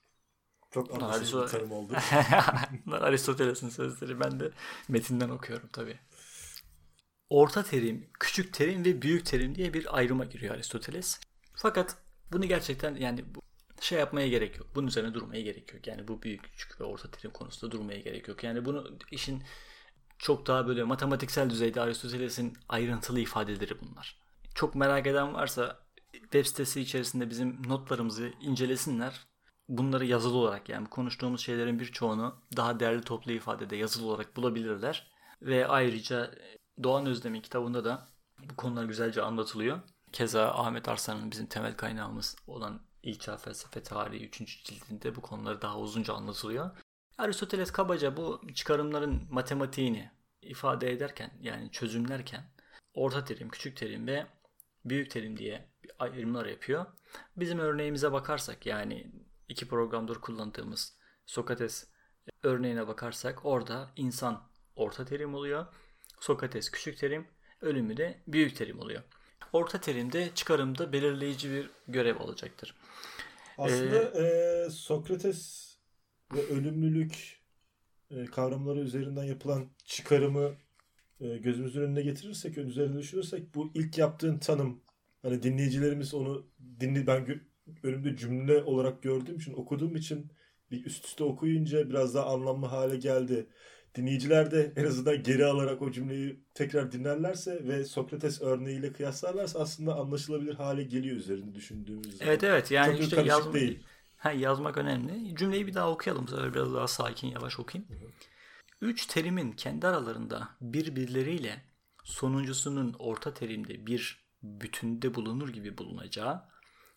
Çok 0.71 1.03
anlaşılır 1.03 1.45
bir 1.45 1.51
tanım 1.51 1.71
oldu. 1.71 1.93
Aristoteles'in 2.91 3.69
sözleri. 3.69 4.19
Ben 4.19 4.39
de 4.39 4.51
metinden 4.89 5.29
okuyorum 5.29 5.69
tabii 5.73 5.99
orta 7.29 7.63
terim, 7.63 8.09
küçük 8.19 8.53
terim 8.53 8.85
ve 8.85 9.01
büyük 9.01 9.25
terim 9.25 9.55
diye 9.55 9.73
bir 9.73 9.97
ayrıma 9.97 10.25
giriyor 10.25 10.55
Aristoteles. 10.55 11.19
Fakat 11.53 11.97
bunu 12.31 12.45
gerçekten 12.45 12.95
yani 12.95 13.35
bu 13.35 13.42
şey 13.83 13.99
yapmaya 13.99 14.27
gerek 14.27 14.57
yok. 14.57 14.67
Bunun 14.75 14.87
üzerine 14.87 15.13
durmaya 15.13 15.41
gerek 15.41 15.73
yok. 15.73 15.87
Yani 15.87 16.07
bu 16.07 16.21
büyük, 16.21 16.43
küçük 16.43 16.81
ve 16.81 16.83
orta 16.83 17.11
terim 17.11 17.31
konusunda 17.31 17.71
durmaya 17.71 17.99
gerek 17.99 18.27
yok. 18.27 18.43
Yani 18.43 18.65
bunu 18.65 18.97
işin 19.11 19.43
çok 20.17 20.47
daha 20.47 20.67
böyle 20.67 20.83
matematiksel 20.83 21.49
düzeyde 21.49 21.81
Aristoteles'in 21.81 22.53
ayrıntılı 22.69 23.19
ifadeleri 23.19 23.81
bunlar. 23.81 24.19
Çok 24.55 24.75
merak 24.75 25.07
eden 25.07 25.33
varsa 25.33 25.79
web 26.11 26.45
sitesi 26.45 26.81
içerisinde 26.81 27.29
bizim 27.29 27.67
notlarımızı 27.67 28.31
incelesinler. 28.41 29.27
Bunları 29.69 30.05
yazılı 30.05 30.37
olarak 30.37 30.69
yani 30.69 30.89
konuştuğumuz 30.89 31.41
şeylerin 31.41 31.79
birçoğunu 31.79 32.41
daha 32.57 32.79
değerli 32.79 33.01
toplu 33.01 33.31
ifadede 33.31 33.75
yazılı 33.75 34.07
olarak 34.07 34.35
bulabilirler. 34.37 35.11
Ve 35.41 35.67
ayrıca 35.67 36.31
Doğan 36.83 37.05
Özdemir 37.05 37.43
kitabında 37.43 37.85
da 37.85 38.07
bu 38.49 38.55
konular 38.55 38.85
güzelce 38.85 39.21
anlatılıyor. 39.21 39.79
Keza 40.11 40.51
Ahmet 40.51 40.89
Arslan'ın 40.89 41.31
bizim 41.31 41.45
temel 41.45 41.75
kaynağımız 41.77 42.35
olan 42.47 42.81
İlk 43.03 43.21
Çağ 43.21 43.37
Felsefe 43.37 43.83
Tarihi 43.83 44.25
3. 44.25 44.63
cildinde 44.63 45.15
bu 45.15 45.21
konuları 45.21 45.61
daha 45.61 45.79
uzunca 45.79 46.13
anlatılıyor. 46.13 46.71
Aristoteles 47.17 47.71
kabaca 47.71 48.17
bu 48.17 48.41
çıkarımların 48.55 49.27
matematiğini 49.29 50.11
ifade 50.41 50.91
ederken 50.91 51.31
yani 51.41 51.71
çözümlerken 51.71 52.43
orta 52.93 53.25
terim, 53.25 53.49
küçük 53.49 53.77
terim 53.77 54.07
ve 54.07 54.27
büyük 54.85 55.11
terim 55.11 55.37
diye 55.37 55.69
ayrımlar 55.99 56.45
yapıyor. 56.45 56.85
Bizim 57.37 57.59
örneğimize 57.59 58.11
bakarsak 58.11 58.65
yani 58.65 59.11
iki 59.49 59.67
programdır 59.67 60.15
kullandığımız 60.15 60.97
Sokrates 61.25 61.87
örneğine 62.43 62.87
bakarsak 62.87 63.45
orada 63.45 63.91
insan 63.95 64.49
orta 64.75 65.05
terim 65.05 65.35
oluyor. 65.35 65.65
Sokrates 66.19 66.71
küçük 66.71 66.97
terim, 66.97 67.27
ölümü 67.61 67.97
de 67.97 68.23
büyük 68.27 68.55
terim 68.55 68.79
oluyor. 68.79 69.03
Orta 69.53 69.81
terimde 69.81 70.35
çıkarımda 70.35 70.93
belirleyici 70.93 71.51
bir 71.51 71.69
görev 71.87 72.19
alacaktır. 72.19 72.75
Aslında 73.57 74.11
ee, 74.15 74.65
e, 74.65 74.69
Sokrates 74.69 75.73
ve 76.33 76.41
ölümlülük 76.47 77.41
e, 78.11 78.25
kavramları 78.25 78.79
üzerinden 78.79 79.23
yapılan 79.23 79.69
çıkarımı 79.85 80.51
e, 81.19 81.37
gözümüzün 81.37 81.81
önüne 81.81 82.01
getirirsek, 82.01 82.57
üzerine 82.57 82.99
düşünürsek 82.99 83.55
bu 83.55 83.71
ilk 83.73 83.97
yaptığın 83.97 84.37
tanım 84.37 84.81
hani 85.21 85.43
dinleyicilerimiz 85.43 86.13
onu 86.13 86.47
dinli 86.79 87.07
ben 87.07 87.41
önümde 87.83 88.17
cümle 88.17 88.63
olarak 88.63 89.03
gördüğüm 89.03 89.35
için 89.35 89.53
okuduğum 89.53 89.95
için 89.95 90.31
bir 90.71 90.85
üst 90.85 91.05
üste 91.05 91.23
okuyunca 91.23 91.89
biraz 91.89 92.15
daha 92.15 92.25
anlamlı 92.25 92.65
hale 92.65 92.97
geldi 92.97 93.47
dinleyiciler 93.95 94.51
de 94.51 94.73
en 94.75 94.85
azından 94.85 95.23
geri 95.23 95.45
alarak 95.45 95.81
o 95.81 95.91
cümleyi 95.91 96.43
tekrar 96.53 96.91
dinlerlerse 96.91 97.67
ve 97.67 97.85
Sokrates 97.85 98.41
örneğiyle 98.41 98.93
kıyaslarlarsa 98.93 99.59
aslında 99.59 99.95
anlaşılabilir 99.95 100.53
hale 100.53 100.83
geliyor 100.83 101.15
üzerinde 101.15 101.55
düşündüğümüz 101.55 102.17
zaman. 102.17 102.31
Evet 102.31 102.43
evet 102.43 102.71
yani 102.71 102.93
Çok 102.93 103.01
işte 103.01 103.21
yazma, 103.21 103.53
değil. 103.53 103.83
Ha, 104.17 104.31
yazmak 104.31 104.77
önemli. 104.77 105.35
Cümleyi 105.35 105.67
bir 105.67 105.73
daha 105.73 105.91
okuyalım. 105.91 106.27
Sefer 106.27 106.53
biraz 106.53 106.73
daha 106.73 106.87
sakin 106.87 107.27
yavaş 107.27 107.59
okuyayım. 107.59 107.89
Hı 107.89 107.93
hı. 107.93 108.09
Üç 108.81 109.05
terimin 109.05 109.51
kendi 109.51 109.87
aralarında 109.87 110.49
birbirleriyle 110.61 111.61
sonuncusunun 112.03 112.95
orta 112.99 113.33
terimde 113.33 113.85
bir 113.85 114.23
bütünde 114.43 115.15
bulunur 115.15 115.49
gibi 115.49 115.77
bulunacağı, 115.77 116.43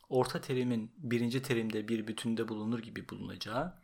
orta 0.08 0.40
terimin 0.40 0.92
birinci 0.98 1.42
terimde 1.42 1.88
bir 1.88 2.06
bütünde 2.06 2.48
bulunur 2.48 2.78
gibi 2.78 3.08
bulunacağı 3.08 3.74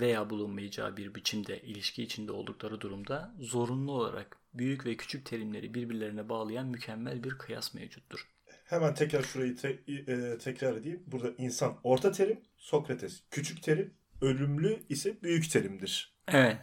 veya 0.00 0.30
bulunmayacağı 0.30 0.96
bir 0.96 1.14
biçimde 1.14 1.60
ilişki 1.60 2.02
içinde 2.02 2.32
oldukları 2.32 2.80
durumda 2.80 3.34
zorunlu 3.40 3.92
olarak 3.92 4.36
büyük 4.54 4.86
ve 4.86 4.96
küçük 4.96 5.26
terimleri 5.26 5.74
birbirlerine 5.74 6.28
bağlayan 6.28 6.66
mükemmel 6.66 7.24
bir 7.24 7.30
kıyas 7.30 7.74
mevcuttur. 7.74 8.28
Hemen 8.64 8.94
tekrar 8.94 9.22
şurayı 9.22 9.56
te- 9.56 9.82
e, 9.88 10.38
tekrar 10.38 10.76
edeyim. 10.76 11.02
Burada 11.06 11.30
insan 11.38 11.78
orta 11.84 12.12
terim, 12.12 12.40
Sokrates 12.56 13.22
küçük 13.30 13.62
terim, 13.62 13.94
ölümlü 14.20 14.82
ise 14.88 15.22
büyük 15.22 15.50
terimdir. 15.50 16.14
Evet. 16.28 16.56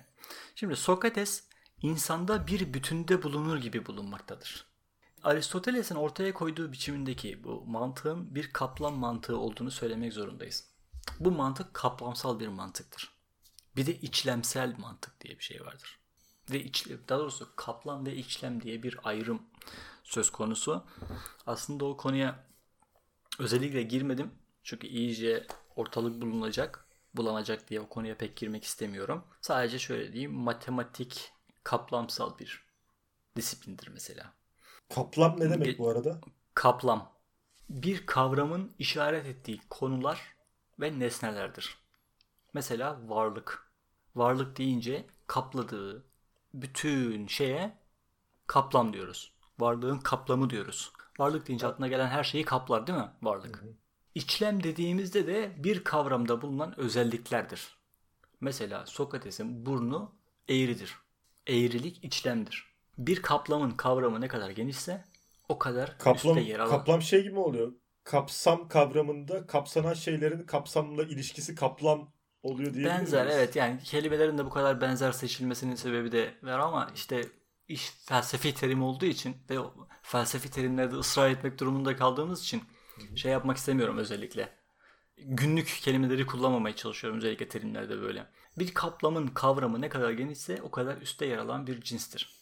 Şimdi 0.56 0.76
Sokrates 0.76 1.44
insanda 1.82 2.48
bir 2.48 2.74
bütünde 2.74 3.24
bulunur 3.24 3.58
gibi 3.58 3.86
bulunmaktadır. 3.86 4.66
Aristoteles'in 5.24 5.96
ortaya 5.96 6.34
koyduğu 6.34 6.72
biçimindeki 6.72 7.44
bu 7.44 7.66
mantığın 7.66 8.36
bir 8.36 8.54
kaplan 8.54 8.94
mantığı 8.94 9.38
olduğunu 9.38 9.72
söylemek 9.72 10.14
zorundayız. 10.14 10.70
Bu 11.20 11.32
mantık 11.32 11.74
kaplamsal 11.74 12.40
bir 12.40 12.48
mantıktır. 12.48 13.15
Bir 13.76 13.86
de 13.86 13.96
içlemsel 13.96 14.76
mantık 14.78 15.22
diye 15.22 15.40
bir 15.40 15.44
şey 15.44 15.66
vardır. 15.66 16.00
Ve 16.52 16.64
iç, 16.64 16.88
daha 17.10 17.20
doğrusu 17.20 17.56
kaplan 17.56 18.06
ve 18.06 18.16
içlem 18.16 18.62
diye 18.62 18.84
bir 18.84 19.00
ayrım 19.04 19.42
söz 20.04 20.30
konusu. 20.30 20.86
Aslında 21.48 21.86
o 21.86 21.98
konuya 21.98 22.46
özellikle 23.40 23.84
girmedim. 23.84 24.32
Çünkü 24.64 24.88
iyice 24.88 25.48
ortalık 25.76 26.22
bulunacak, 26.22 26.88
bulanacak 27.14 27.70
diye 27.70 27.82
o 27.82 27.90
konuya 27.90 28.18
pek 28.18 28.38
girmek 28.38 28.64
istemiyorum. 28.64 29.24
Sadece 29.42 29.80
şöyle 29.80 30.14
diyeyim, 30.14 30.34
matematik 30.34 31.32
kaplamsal 31.64 32.40
bir 32.40 32.66
disiplindir 33.36 33.88
mesela. 33.88 34.34
Kaplam 34.96 35.40
ne 35.40 35.50
demek 35.50 35.80
bu 35.80 35.90
arada? 35.90 36.22
Kaplam. 36.54 37.16
Bir 37.70 38.06
kavramın 38.06 38.76
işaret 38.80 39.26
ettiği 39.26 39.62
konular 39.70 40.36
ve 40.80 41.00
nesnelerdir. 41.00 41.78
Mesela 42.54 43.10
varlık. 43.10 43.65
Varlık 44.16 44.58
deyince 44.58 45.06
kapladığı 45.28 46.06
bütün 46.54 47.28
şeye 47.28 47.78
kaplam 48.48 48.94
diyoruz. 48.94 49.34
Varlığın 49.60 49.98
kaplamı 49.98 50.50
diyoruz. 50.50 50.92
Varlık 51.20 51.48
deyince 51.48 51.68
aklına 51.68 51.88
gelen 51.88 52.08
her 52.08 52.24
şeyi 52.24 52.46
kaplar 52.46 52.88
değil 52.88 53.00
mi 53.00 53.10
varlık? 53.22 53.58
Hı 53.62 53.66
hı. 53.66 53.70
İçlem 54.16 54.64
dediğimizde 54.64 55.28
de 55.28 55.52
bir 55.58 55.84
kavramda 55.84 56.42
bulunan 56.42 56.80
özelliklerdir. 56.80 57.78
Mesela 58.42 58.86
Sokrates'in 58.86 59.66
burnu 59.66 60.16
eğridir. 60.50 60.96
Eğrilik 61.48 62.04
içlemdir. 62.04 62.76
Bir 62.98 63.22
kaplamın 63.22 63.72
kavramı 63.72 64.22
ne 64.22 64.28
kadar 64.28 64.50
genişse 64.50 65.04
o 65.50 65.60
kadar 65.60 65.98
kaplam, 65.98 66.16
üstte 66.16 66.52
yer 66.52 66.60
alan. 66.60 66.70
Kaplam 66.70 67.02
şey 67.02 67.24
gibi 67.24 67.40
oluyor? 67.40 67.74
Kapsam 68.04 68.68
kavramında 68.68 69.48
kapsanan 69.48 69.94
şeylerin 69.94 70.44
kapsamla 70.44 71.04
ilişkisi 71.04 71.56
kaplam 71.56 72.12
oluyor 72.46 72.74
diye 72.74 72.86
Benzer 72.86 73.26
evet 73.26 73.56
yani 73.56 73.80
kelimelerin 73.84 74.38
de 74.38 74.46
bu 74.46 74.50
kadar 74.50 74.82
benzer 74.82 75.12
seçilmesinin 75.12 75.76
sebebi 75.76 76.12
de 76.12 76.34
var 76.44 76.60
ama 76.60 76.92
işte 76.96 77.22
iş 77.68 77.90
felsefi 77.90 78.54
terim 78.54 78.84
olduğu 78.84 79.06
için 79.06 79.38
ve 79.50 79.58
felsefi 80.02 80.52
terimlerde 80.52 80.96
ısrar 80.96 81.30
etmek 81.30 81.60
durumunda 81.60 81.96
kaldığımız 81.96 82.44
için 82.44 82.64
Hı-hı. 82.96 83.18
şey 83.18 83.32
yapmak 83.32 83.58
istemiyorum 83.58 83.98
özellikle. 83.98 84.50
Günlük 85.18 85.80
kelimeleri 85.82 86.26
kullanmamaya 86.26 86.76
çalışıyorum 86.76 87.18
özellikle 87.18 87.48
terimlerde 87.48 88.02
böyle. 88.02 88.28
Bir 88.58 88.74
kaplamın 88.74 89.28
kavramı 89.28 89.82
ne 89.82 89.90
kadar 89.90 90.12
genişse 90.12 90.62
o 90.62 90.72
kadar 90.72 90.98
üstte 90.98 91.26
yer 91.26 91.38
alan 91.38 91.68
bir 91.68 91.82
cinstir. 91.82 92.36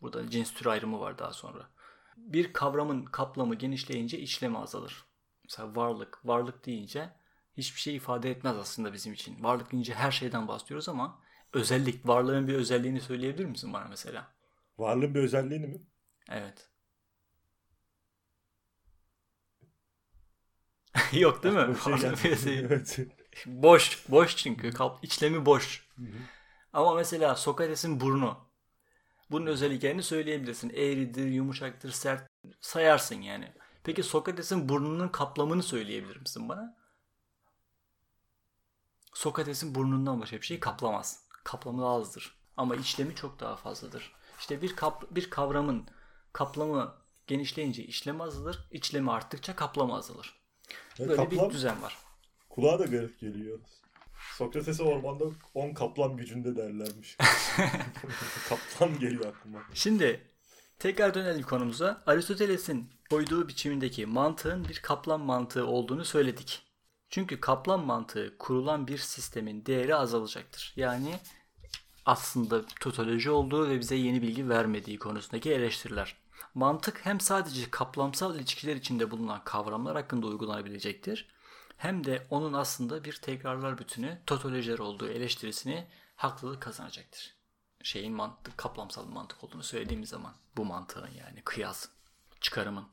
Burada 0.00 0.30
cins 0.30 0.54
tür 0.54 0.66
ayrımı 0.66 1.00
var 1.00 1.18
daha 1.18 1.32
sonra. 1.32 1.70
Bir 2.16 2.52
kavramın 2.52 3.04
kaplamı 3.04 3.54
genişleyince 3.54 4.18
işlemi 4.18 4.58
azalır. 4.58 5.04
Mesela 5.44 5.76
varlık. 5.76 6.26
Varlık 6.26 6.66
deyince 6.66 7.10
hiçbir 7.56 7.80
şey 7.80 7.96
ifade 7.96 8.30
etmez 8.30 8.56
aslında 8.56 8.92
bizim 8.92 9.12
için. 9.12 9.44
Varlık 9.44 9.72
deyince 9.72 9.94
her 9.94 10.10
şeyden 10.10 10.48
bahsediyoruz 10.48 10.88
ama 10.88 11.20
özellik, 11.52 12.08
varlığın 12.08 12.48
bir 12.48 12.54
özelliğini 12.54 13.00
söyleyebilir 13.00 13.44
misin 13.44 13.72
bana 13.72 13.84
mesela? 13.84 14.34
Varlığın 14.78 15.14
bir 15.14 15.20
özelliğini 15.20 15.66
mi? 15.66 15.80
Evet. 16.30 16.68
Yok 21.12 21.42
değil 21.42 21.54
mi? 21.54 21.76
Şey 22.42 22.58
evet. 22.58 22.98
boş, 23.46 24.04
boş 24.08 24.36
çünkü. 24.36 24.70
Kap, 24.70 25.04
içlemi 25.04 25.46
boş. 25.46 25.88
Hı 25.96 26.02
hı. 26.02 26.06
Ama 26.72 26.94
mesela 26.94 27.36
Sokrates'in 27.36 28.00
burnu. 28.00 28.38
Bunun 29.30 29.46
özelliklerini 29.46 30.02
söyleyebilirsin. 30.02 30.70
Eğridir, 30.70 31.26
yumuşaktır, 31.26 31.90
sert 31.90 32.30
sayarsın 32.60 33.20
yani. 33.20 33.52
Peki 33.84 34.02
Sokrates'in 34.02 34.68
burnunun 34.68 35.08
kaplamını 35.08 35.62
söyleyebilir 35.62 36.16
misin 36.16 36.48
bana? 36.48 36.81
Sokrates'in 39.12 39.74
burnundan 39.74 40.20
başka 40.20 40.36
bir 40.36 40.46
şey 40.46 40.60
kaplamaz. 40.60 41.24
Kaplamı 41.44 41.86
azdır. 41.88 42.34
Ama 42.56 42.76
içlemi 42.76 43.14
çok 43.14 43.40
daha 43.40 43.56
fazladır. 43.56 44.12
İşte 44.38 44.62
bir 44.62 44.76
kap, 44.76 45.04
bir 45.10 45.30
kavramın 45.30 45.86
kaplamı 46.32 46.94
genişleyince 47.26 47.84
işlemi 47.84 48.22
azalır, 48.22 48.68
içlemi 48.70 49.10
arttıkça 49.10 49.56
kaplama 49.56 49.98
azalır. 49.98 50.34
Böyle 50.98 51.16
kaplam, 51.16 51.48
bir 51.48 51.54
düzen 51.54 51.82
var. 51.82 51.98
Kulağa 52.48 52.78
da 52.78 52.84
garip 52.84 53.20
geliyor. 53.20 53.58
Sokrates'e 54.36 54.82
ormanda 54.82 55.24
10 55.54 55.74
kaplan 55.74 56.16
gücünde 56.16 56.56
derlermiş. 56.56 57.16
kaplan 58.48 58.98
geliyor 58.98 59.26
aklıma. 59.26 59.58
Şimdi 59.74 60.20
tekrar 60.78 61.14
dönelim 61.14 61.42
konumuza. 61.42 62.02
Aristoteles'in 62.06 62.90
koyduğu 63.10 63.48
biçimindeki 63.48 64.06
mantığın 64.06 64.68
bir 64.68 64.78
kaplan 64.78 65.20
mantığı 65.20 65.66
olduğunu 65.66 66.04
söyledik. 66.04 66.62
Çünkü 67.12 67.40
kaplan 67.40 67.86
mantığı 67.86 68.38
kurulan 68.38 68.86
bir 68.86 68.98
sistemin 68.98 69.66
değeri 69.66 69.96
azalacaktır. 69.96 70.72
Yani 70.76 71.18
aslında 72.06 72.66
totoloji 72.80 73.30
olduğu 73.30 73.68
ve 73.68 73.80
bize 73.80 73.94
yeni 73.94 74.22
bilgi 74.22 74.48
vermediği 74.48 74.98
konusundaki 74.98 75.52
eleştiriler. 75.52 76.16
Mantık 76.54 77.06
hem 77.06 77.20
sadece 77.20 77.70
kaplamsal 77.70 78.36
ilişkiler 78.36 78.76
içinde 78.76 79.10
bulunan 79.10 79.44
kavramlar 79.44 79.96
hakkında 79.96 80.26
uygulanabilecektir 80.26 81.28
hem 81.76 82.04
de 82.04 82.26
onun 82.30 82.52
aslında 82.52 83.04
bir 83.04 83.12
tekrarlar 83.12 83.78
bütünü 83.78 84.18
totolojiler 84.26 84.78
olduğu 84.78 85.08
eleştirisini 85.08 85.86
haklılık 86.16 86.62
kazanacaktır. 86.62 87.36
Şeyin 87.82 88.12
mantık, 88.12 88.58
kaplamsal 88.58 89.06
mantık 89.06 89.44
olduğunu 89.44 89.62
söylediğimiz 89.62 90.08
zaman 90.08 90.34
bu 90.56 90.64
mantığın 90.64 91.10
yani 91.18 91.42
kıyas, 91.44 91.88
çıkarımın. 92.40 92.84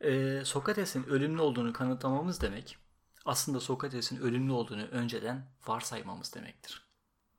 Ee, 0.00 0.42
Sokrates'in 0.44 1.04
ölümlü 1.04 1.40
olduğunu 1.40 1.72
kanıtlamamız 1.72 2.40
demek 2.40 2.78
aslında 3.28 3.60
Sokrates'in 3.60 4.20
ölümlü 4.20 4.52
olduğunu 4.52 4.82
önceden 4.82 5.46
varsaymamız 5.66 6.34
demektir. 6.34 6.88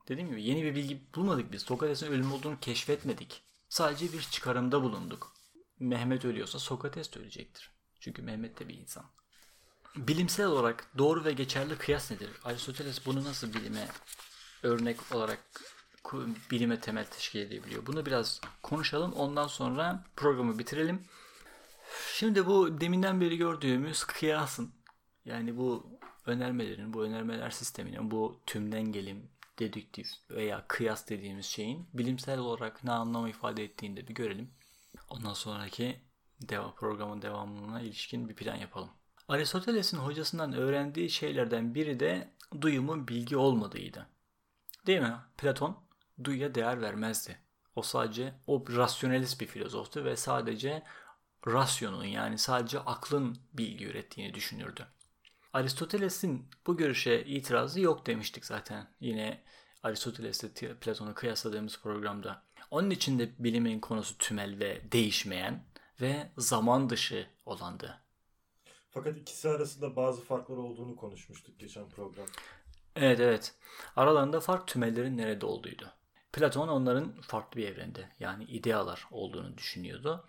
Dediğim 0.08 0.30
gibi 0.30 0.44
yeni 0.44 0.64
bir 0.64 0.76
bilgi 0.76 1.02
bulmadık 1.16 1.52
biz. 1.52 1.62
Sokrates'in 1.62 2.08
ölümlü 2.08 2.34
olduğunu 2.34 2.60
keşfetmedik. 2.60 3.44
Sadece 3.70 4.14
bir 4.14 4.22
çıkarımda 4.22 4.84
bulunduk. 4.84 5.34
Mehmet 5.80 6.26
ölüyorsa 6.26 6.60
Sokrates 6.60 7.14
de 7.14 7.20
ölecektir. 7.20 7.72
Çünkü 8.00 8.22
Mehmet 8.22 8.60
de 8.60 8.68
bir 8.68 8.78
insan. 8.78 9.06
Bilimsel 9.96 10.46
olarak 10.46 10.88
doğru 10.98 11.26
ve 11.26 11.32
geçerli 11.32 11.78
kıyas 11.78 12.12
nedir? 12.12 12.30
Aristoteles 12.44 13.06
bunu 13.06 13.24
nasıl 13.24 13.54
bilime 13.54 13.88
örnek 14.64 15.16
olarak 15.16 15.40
bilime 16.52 16.80
temel 16.80 17.06
teşkil 17.06 17.40
edebiliyor? 17.40 17.86
Bunu 17.86 18.06
biraz 18.06 18.42
konuşalım. 18.64 19.14
Ondan 19.14 19.48
sonra 19.48 20.04
programı 20.16 20.60
bitirelim. 20.60 21.04
Şimdi 22.14 22.46
bu 22.46 22.82
deminden 22.82 23.22
beri 23.22 23.38
gördüğümüz 23.38 24.04
kıyasın 24.04 24.79
yani 25.30 25.58
bu 25.58 26.00
önermelerin, 26.26 26.94
bu 26.94 27.04
önermeler 27.04 27.50
sisteminin, 27.50 28.12
bu 28.12 28.42
tümden 28.46 28.92
gelim, 28.92 29.30
dedüktif 29.60 30.08
veya 30.30 30.66
kıyas 30.68 31.10
dediğimiz 31.10 31.46
şeyin 31.46 31.90
bilimsel 31.94 32.40
olarak 32.40 32.84
ne 32.84 32.92
anlamı 32.92 33.30
ifade 33.30 33.64
ettiğini 33.64 33.98
de 33.98 34.08
bir 34.08 34.14
görelim. 34.14 34.52
Ondan 35.10 35.34
sonraki 35.34 36.02
devam, 36.42 36.76
programın 36.76 37.22
devamına 37.22 37.82
ilişkin 37.82 38.30
bir 38.30 38.36
plan 38.36 38.56
yapalım. 38.56 38.90
Aristoteles'in 39.28 39.98
hocasından 39.98 40.54
öğrendiği 40.54 41.10
şeylerden 41.10 41.76
biri 41.76 42.00
de 42.00 42.34
duyumun 42.62 43.08
bilgi 43.08 43.38
olmadığıydı. 43.38 44.08
Değil 44.88 45.02
mi? 45.02 45.16
Platon 45.38 45.78
duyuya 46.24 46.56
değer 46.56 46.82
vermezdi. 46.82 47.38
O 47.76 47.82
sadece 47.82 48.34
o 48.48 48.66
rasyonelist 48.70 49.42
bir 49.42 49.48
filozoftu 49.48 50.06
ve 50.06 50.16
sadece 50.16 50.84
rasyonun 51.48 52.04
yani 52.04 52.38
sadece 52.38 52.80
aklın 52.80 53.38
bilgi 53.54 53.86
ürettiğini 53.86 54.34
düşünürdü. 54.34 54.88
Aristoteles'in 55.54 56.50
bu 56.68 56.78
görüşe 56.78 57.24
itirazı 57.24 57.82
yok 57.82 58.06
demiştik 58.06 58.46
zaten. 58.46 58.88
Yine 59.00 59.44
Aristoteles'le 59.84 60.44
Platon'u 60.82 61.14
kıyasladığımız 61.14 61.80
programda. 61.82 62.44
Onun 62.72 62.90
için 62.90 63.20
de 63.20 63.32
bilimin 63.40 63.80
konusu 63.80 64.18
tümel 64.18 64.60
ve 64.60 64.92
değişmeyen 64.92 65.64
ve 66.02 66.32
zaman 66.38 66.90
dışı 66.90 67.28
olandı. 67.46 68.02
Fakat 68.90 69.18
ikisi 69.18 69.50
arasında 69.50 69.96
bazı 69.96 70.22
farklar 70.22 70.58
olduğunu 70.58 70.96
konuşmuştuk 70.96 71.60
geçen 71.60 71.90
program. 71.90 72.28
Evet 72.96 73.20
evet. 73.20 73.56
Aralarında 73.96 74.40
fark 74.40 74.68
tümellerin 74.68 75.18
nerede 75.18 75.46
olduğuydu. 75.46 75.94
Platon 76.34 76.68
onların 76.68 77.22
farklı 77.22 77.58
bir 77.58 77.68
evrende 77.68 78.10
yani 78.20 78.44
idealar 78.44 79.08
olduğunu 79.12 79.58
düşünüyordu. 79.58 80.26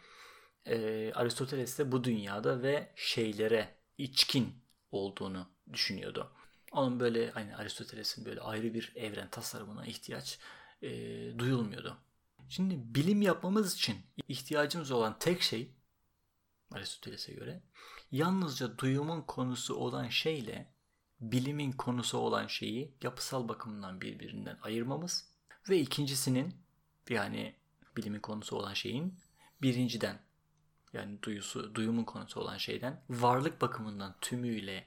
Ee, 0.67 1.13
Aristoteles 1.15 1.79
de 1.79 1.93
bu 1.93 2.05
dünyada 2.05 2.63
ve 2.63 2.93
şeylere 2.97 3.75
içkin 3.99 4.60
olduğunu 4.93 5.49
düşünüyordu. 5.73 6.33
Onun 6.73 7.01
böyle 7.01 7.31
hani 7.31 7.57
Aristoteles'in 7.57 8.25
böyle 8.25 8.41
ayrı 8.41 8.75
bir 8.75 8.93
evren 8.97 9.31
tasarımına 9.31 9.87
ihtiyaç 9.87 10.39
e, 10.83 10.89
duyulmuyordu. 11.39 11.97
Şimdi 12.49 12.95
bilim 12.95 13.23
yapmamız 13.23 13.75
için 13.75 13.97
ihtiyacımız 14.29 14.91
olan 14.91 15.19
tek 15.19 15.43
şey 15.43 15.75
Aristoteles'e 16.73 17.33
göre 17.33 17.63
yalnızca 18.13 18.79
duyumun 18.79 19.23
konusu 19.23 19.75
olan 19.75 20.09
şeyle 20.09 20.75
bilimin 21.21 21.73
konusu 21.73 22.19
olan 22.19 22.47
şeyi 22.47 22.95
yapısal 23.03 23.49
bakımından 23.49 24.01
birbirinden 24.01 24.59
ayırmamız 24.63 25.31
ve 25.69 25.79
ikincisinin 25.81 26.55
yani 27.09 27.55
bilimin 27.97 28.21
konusu 28.21 28.57
olan 28.57 28.75
şeyin 28.75 29.19
birinciden 29.63 30.19
yani 30.93 31.23
duyusu, 31.23 31.75
duyumun 31.75 32.05
konusu 32.05 32.41
olan 32.41 32.57
şeyden 32.57 33.03
varlık 33.11 33.61
bakımından 33.61 34.17
tümüyle 34.21 34.87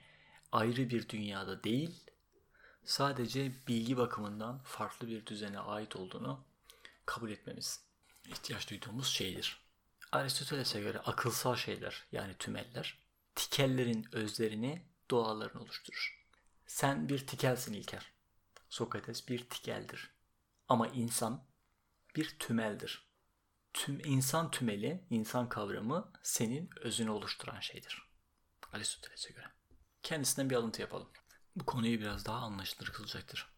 ayrı 0.51 0.89
bir 0.89 1.09
dünyada 1.09 1.63
değil, 1.63 2.03
sadece 2.83 3.51
bilgi 3.67 3.97
bakımından 3.97 4.59
farklı 4.63 5.07
bir 5.07 5.25
düzene 5.25 5.59
ait 5.59 5.95
olduğunu 5.95 6.43
kabul 7.05 7.31
etmemiz 7.31 7.83
ihtiyaç 8.27 8.69
duyduğumuz 8.69 9.07
şeydir. 9.07 9.63
Aristoteles'e 10.11 10.81
göre 10.81 10.99
akılsal 10.99 11.55
şeyler 11.55 12.03
yani 12.11 12.33
tümeller 12.39 12.97
tikellerin 13.35 14.07
özlerini 14.11 14.85
doğalarını 15.11 15.61
oluşturur. 15.61 16.27
Sen 16.65 17.09
bir 17.09 17.27
tikelsin 17.27 17.73
İlker. 17.73 18.11
Sokrates 18.69 19.27
bir 19.27 19.49
tikeldir. 19.49 20.11
Ama 20.67 20.87
insan 20.87 21.43
bir 22.15 22.35
tümeldir. 22.39 23.12
Tüm 23.73 24.01
insan 24.05 24.51
tümeli, 24.51 25.03
insan 25.09 25.49
kavramı 25.49 26.11
senin 26.23 26.69
özünü 26.81 27.09
oluşturan 27.09 27.59
şeydir. 27.59 28.03
Aristoteles'e 28.73 29.33
göre. 29.33 29.45
Kendisinden 30.03 30.49
bir 30.49 30.55
alıntı 30.55 30.81
yapalım. 30.81 31.09
Bu 31.55 31.65
konuyu 31.65 31.99
biraz 31.99 32.25
daha 32.25 32.37
anlaşılır 32.37 32.87
kılacaktır. 32.87 33.53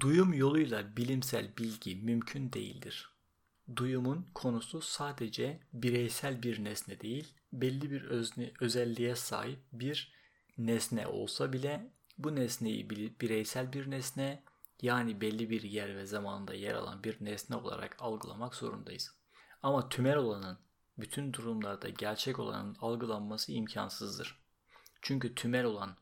Duyum 0.00 0.32
yoluyla 0.32 0.96
bilimsel 0.96 1.56
bilgi 1.56 1.96
mümkün 1.96 2.52
değildir. 2.52 3.10
Duyumun 3.76 4.28
konusu 4.34 4.80
sadece 4.80 5.60
bireysel 5.72 6.42
bir 6.42 6.64
nesne 6.64 7.00
değil, 7.00 7.34
belli 7.52 7.90
bir 7.90 8.02
özne, 8.02 8.52
özelliğe 8.60 9.16
sahip 9.16 9.60
bir 9.72 10.12
nesne 10.58 11.06
olsa 11.06 11.52
bile 11.52 11.90
bu 12.18 12.36
nesneyi 12.36 12.90
bireysel 13.20 13.72
bir 13.72 13.90
nesne 13.90 14.42
yani 14.82 15.20
belli 15.20 15.50
bir 15.50 15.62
yer 15.62 15.96
ve 15.96 16.06
zamanda 16.06 16.54
yer 16.54 16.74
alan 16.74 17.04
bir 17.04 17.24
nesne 17.24 17.56
olarak 17.56 17.96
algılamak 17.98 18.54
zorundayız. 18.54 19.15
Ama 19.66 19.88
tümel 19.88 20.16
olanın 20.16 20.58
bütün 20.98 21.32
durumlarda 21.32 21.88
gerçek 21.88 22.38
olanın 22.38 22.76
algılanması 22.80 23.52
imkansızdır. 23.52 24.38
Çünkü 25.02 25.34
tümel 25.34 25.64
olan 25.64 25.96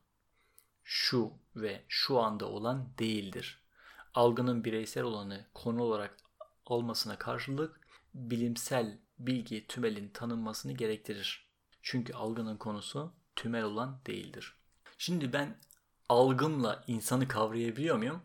şu 0.83 1.33
ve 1.57 1.85
şu 1.89 2.19
anda 2.19 2.49
olan 2.49 2.89
değildir. 2.99 3.63
Algının 4.15 4.65
bireysel 4.65 5.03
olanı 5.03 5.47
konu 5.55 5.83
olarak 5.83 6.17
olmasına 6.67 7.19
karşılık 7.19 7.81
bilimsel 8.15 8.99
bilgi 9.19 9.67
tümelin 9.67 10.09
tanınmasını 10.09 10.73
gerektirir. 10.73 11.51
Çünkü 11.83 12.13
algının 12.13 12.57
konusu 12.57 13.13
tümel 13.37 13.65
olan 13.65 14.01
değildir. 14.07 14.57
Şimdi 14.99 15.33
ben 15.33 15.59
algımla 16.09 16.85
insanı 16.87 17.29
kavrayabiliyor 17.29 17.97
muyum? 17.97 18.23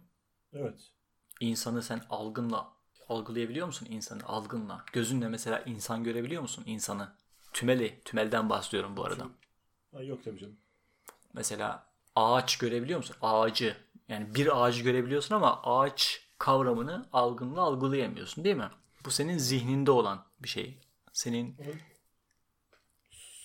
Evet. 0.53 0.91
İnsanı 1.39 1.83
sen 1.83 2.01
algınla 2.09 2.78
algılayabiliyor 3.09 3.67
musun 3.67 3.87
insanı 3.89 4.23
algınla? 4.25 4.85
Gözünle 4.93 5.27
mesela 5.27 5.59
insan 5.59 6.03
görebiliyor 6.03 6.41
musun 6.41 6.63
insanı? 6.67 7.11
Tümeli, 7.53 8.01
tümelden 8.05 8.49
bahsediyorum 8.49 8.97
bu 8.97 9.05
arada. 9.05 9.27
Ha, 9.93 10.03
yok 10.03 10.23
tabii 10.23 10.39
canım. 10.39 10.57
Mesela 11.33 11.87
ağaç 12.15 12.57
görebiliyor 12.57 12.99
musun? 12.99 13.15
Ağacı. 13.21 13.77
Yani 14.07 14.35
bir 14.35 14.63
ağacı 14.63 14.83
görebiliyorsun 14.83 15.35
ama 15.35 15.61
ağaç 15.63 16.27
kavramını 16.37 17.09
algınla 17.13 17.61
algılayamıyorsun 17.61 18.43
değil 18.43 18.55
mi? 18.55 18.69
Bu 19.05 19.11
senin 19.11 19.37
zihninde 19.37 19.91
olan 19.91 20.25
bir 20.39 20.49
şey. 20.49 20.79
Senin 21.13 21.57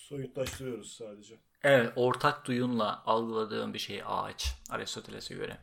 soyutlaştırıyoruz 0.09 0.93
sadece. 0.93 1.39
Evet, 1.63 1.93
ortak 1.97 2.47
duyunla 2.47 3.03
algıladığın 3.07 3.75
bir 3.75 3.79
şey 3.79 4.03
ağaç 4.07 4.55
Aristoteles'e 4.71 5.35
göre. 5.35 5.59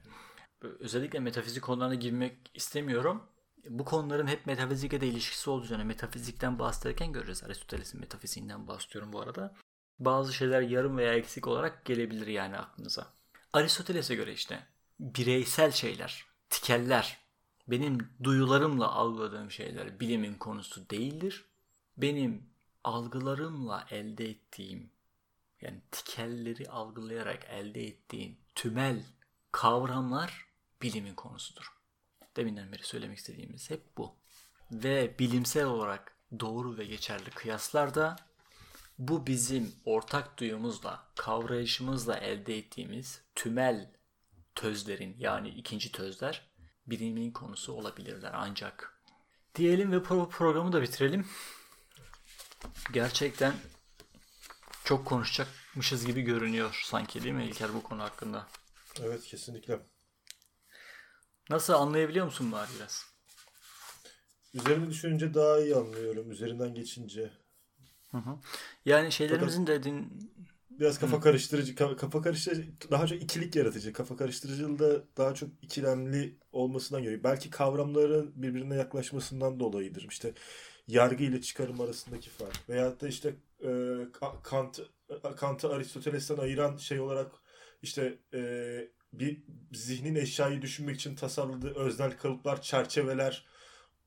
Özellikle 0.62 1.20
metafizik 1.20 1.64
konularına 1.64 1.96
girmek 1.96 2.38
istemiyorum. 2.54 3.24
Bu 3.70 3.86
konuların 3.86 4.28
hep 4.28 4.46
metafizikle 4.46 5.02
de 5.02 5.08
ilişkisi 5.08 5.50
olacağını 5.50 5.86
metafizikten 5.86 6.60
bahsederken 6.60 7.14
göreceğiz. 7.14 7.44
Aristoteles'in 7.44 8.00
metafiziğinden 8.00 8.68
bahsediyorum 8.68 9.14
bu 9.14 9.22
arada. 9.22 9.56
Bazı 10.00 10.34
şeyler 10.34 10.62
yarım 10.62 10.98
veya 10.98 11.14
eksik 11.14 11.48
olarak 11.48 11.86
gelebilir 11.86 12.28
yani 12.28 12.58
aklınıza. 12.58 13.08
Aristoteles'e 13.54 14.16
göre 14.16 14.34
işte 14.34 14.68
bireysel 15.00 15.72
şeyler, 15.72 16.26
tikeller, 16.50 17.18
benim 17.68 18.10
duyularımla 18.24 18.92
algıladığım 18.92 19.52
şeyler 19.52 20.00
bilimin 20.00 20.34
konusu 20.34 20.90
değildir. 20.90 21.46
Benim 21.98 22.50
algılarımla 22.84 23.88
elde 23.90 24.30
ettiğim 24.30 24.92
yani 25.62 25.82
tikelleri 25.92 26.70
algılayarak 26.70 27.46
elde 27.50 27.88
ettiğim 27.88 28.38
tümel 28.56 29.04
kavramlar 29.52 30.46
bilimin 30.82 31.16
konusudur. 31.16 31.81
Deminden 32.36 32.72
beri 32.72 32.84
söylemek 32.84 33.18
istediğimiz 33.18 33.70
hep 33.70 33.98
bu. 33.98 34.16
Ve 34.72 35.20
bilimsel 35.20 35.66
olarak 35.66 36.16
doğru 36.40 36.78
ve 36.78 36.86
geçerli 36.86 37.30
kıyaslar 37.30 37.96
da 37.96 38.16
bu 38.98 39.28
bizim 39.28 39.76
ortak 39.86 40.38
duyumuzla, 40.40 41.08
kavrayışımızla 41.16 42.18
elde 42.18 42.58
ettiğimiz 42.58 43.22
tümel 43.36 43.92
tözlerin 44.56 45.16
yani 45.20 45.50
ikinci 45.50 45.92
tözler 45.92 46.52
bilimin 46.88 47.32
konusu 47.32 47.74
olabilirler 47.74 48.32
ancak. 48.34 49.02
Diyelim 49.56 49.92
ve 49.92 50.04
programı 50.04 50.74
da 50.74 50.82
bitirelim. 50.82 51.28
Gerçekten 52.94 53.54
çok 54.84 55.06
konuşacakmışız 55.06 56.06
gibi 56.06 56.22
görünüyor 56.22 56.82
sanki 56.86 57.24
değil 57.24 57.36
mi 57.36 57.46
İlker 57.46 57.74
bu 57.74 57.84
konu 57.84 58.04
hakkında? 58.04 58.48
Evet 59.02 59.24
kesinlikle. 59.24 59.80
Nasıl 61.52 61.74
anlayabiliyor 61.74 62.26
musun 62.26 62.52
bari 62.52 62.70
biraz? 62.78 63.06
Üzerine 64.54 64.90
düşününce 64.90 65.34
daha 65.34 65.62
iyi 65.62 65.76
anlıyorum. 65.76 66.32
Üzerinden 66.32 66.74
geçince. 66.74 67.32
Hı 68.12 68.18
hı. 68.18 68.38
Yani 68.86 69.12
şeylerimizin 69.12 69.66
Fakat 69.66 69.80
dediğin... 69.80 70.32
Biraz 70.70 71.00
kafa 71.00 71.18
hı. 71.18 71.22
karıştırıcı, 71.22 71.76
kafa 71.76 72.22
karıştırıcı 72.22 72.72
daha 72.92 73.08
çok 73.08 73.22
ikilik 73.22 73.56
yaratıcı. 73.56 73.94
Kafa 73.94 74.16
karıştırıcılığı 74.16 74.80
da 74.80 75.04
daha 75.18 75.34
çok 75.34 75.50
ikilemli 75.62 76.38
olmasından 76.52 77.04
geliyor. 77.04 77.24
Belki 77.24 77.50
kavramların 77.50 78.32
birbirine 78.36 78.76
yaklaşmasından 78.76 79.60
dolayıdır. 79.60 80.08
İşte 80.10 80.34
yargı 80.88 81.24
ile 81.24 81.42
çıkarım 81.42 81.82
arasındaki 81.82 82.30
fark. 82.30 82.70
Veyahut 82.70 83.02
da 83.02 83.08
işte 83.08 83.36
e, 83.64 83.98
Kant 84.44 84.80
Kant'ı 85.38 85.74
Aristoteles'ten 85.74 86.38
ayıran 86.38 86.78
şey 86.78 87.00
olarak 87.00 87.32
işte 87.82 88.18
e, 88.34 88.42
bir 89.14 89.44
zihnin 89.74 90.16
eşyayı 90.16 90.62
düşünmek 90.62 90.96
için 90.96 91.16
tasarladığı 91.16 91.76
öznel 91.76 92.18
kalıplar, 92.18 92.62
çerçeveler 92.62 93.46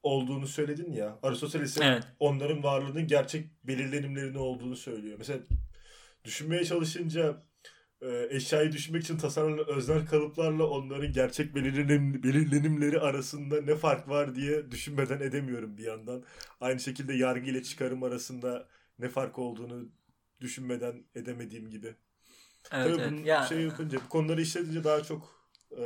olduğunu 0.03 0.47
söyledin 0.47 0.93
ya. 0.93 1.19
Aristoteles'in 1.23 1.83
evet. 1.83 2.05
onların 2.19 2.63
varlığının 2.63 3.07
gerçek 3.07 3.51
belirlenimlerini 3.65 4.39
olduğunu 4.39 4.77
söylüyor. 4.77 5.19
Mesela 5.19 5.41
düşünmeye 6.25 6.65
çalışınca 6.65 7.43
e, 8.03 8.27
eşyayı 8.31 8.73
düşünmek 8.73 9.03
için 9.03 9.19
tasarlanan 9.19 9.69
öznel 9.69 10.07
kalıplarla 10.07 10.67
onların 10.67 11.13
gerçek 11.13 11.55
belirlenim, 11.55 12.23
belirlenimleri 12.23 13.01
arasında 13.01 13.63
ne 13.63 13.75
fark 13.75 14.09
var 14.09 14.35
diye 14.35 14.71
düşünmeden 14.71 15.21
edemiyorum 15.21 15.77
bir 15.77 15.85
yandan. 15.85 16.25
Aynı 16.61 16.81
şekilde 16.81 17.15
yargı 17.15 17.51
ile 17.51 17.63
çıkarım 17.63 18.03
arasında 18.03 18.69
ne 18.99 19.09
fark 19.09 19.39
olduğunu 19.39 19.89
düşünmeden 20.41 21.05
edemediğim 21.15 21.71
gibi. 21.71 21.95
Evet, 22.73 22.97
Tabii 22.97 23.03
evet. 23.03 23.27
Ya... 23.27 23.43
şey 23.43 23.61
yapınca, 23.61 23.99
bu 24.05 24.09
konuları 24.09 24.43
işledince 24.43 24.85
daha 24.85 25.03
çok 25.03 25.35
e, 25.71 25.85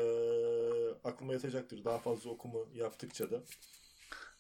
aklıma 1.05 1.33
yatacaktır. 1.33 1.85
Daha 1.85 1.99
fazla 1.99 2.31
okuma 2.31 2.59
yaptıkça 2.75 3.31
da. 3.31 3.43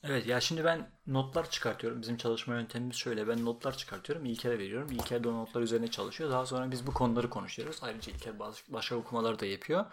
Evet 0.03 0.26
ya 0.26 0.41
şimdi 0.41 0.64
ben 0.64 0.91
notlar 1.07 1.51
çıkartıyorum. 1.51 2.03
Bizim 2.03 2.16
çalışma 2.16 2.55
yöntemimiz 2.55 2.97
şöyle. 2.97 3.28
Ben 3.28 3.45
notlar 3.45 3.76
çıkartıyorum. 3.76 4.24
İlker'e 4.24 4.59
veriyorum. 4.59 4.91
İlker 4.93 5.24
de 5.24 5.28
o 5.28 5.32
notlar 5.32 5.61
üzerine 5.61 5.89
çalışıyor. 5.89 6.30
Daha 6.30 6.47
sonra 6.47 6.70
biz 6.70 6.86
bu 6.86 6.95
konuları 6.95 7.30
konuşuyoruz. 7.30 7.78
Ayrıca 7.82 8.12
İlker 8.12 8.34
başka 8.68 8.97
okumalar 8.97 9.39
da 9.39 9.47
yapıyor. 9.47 9.84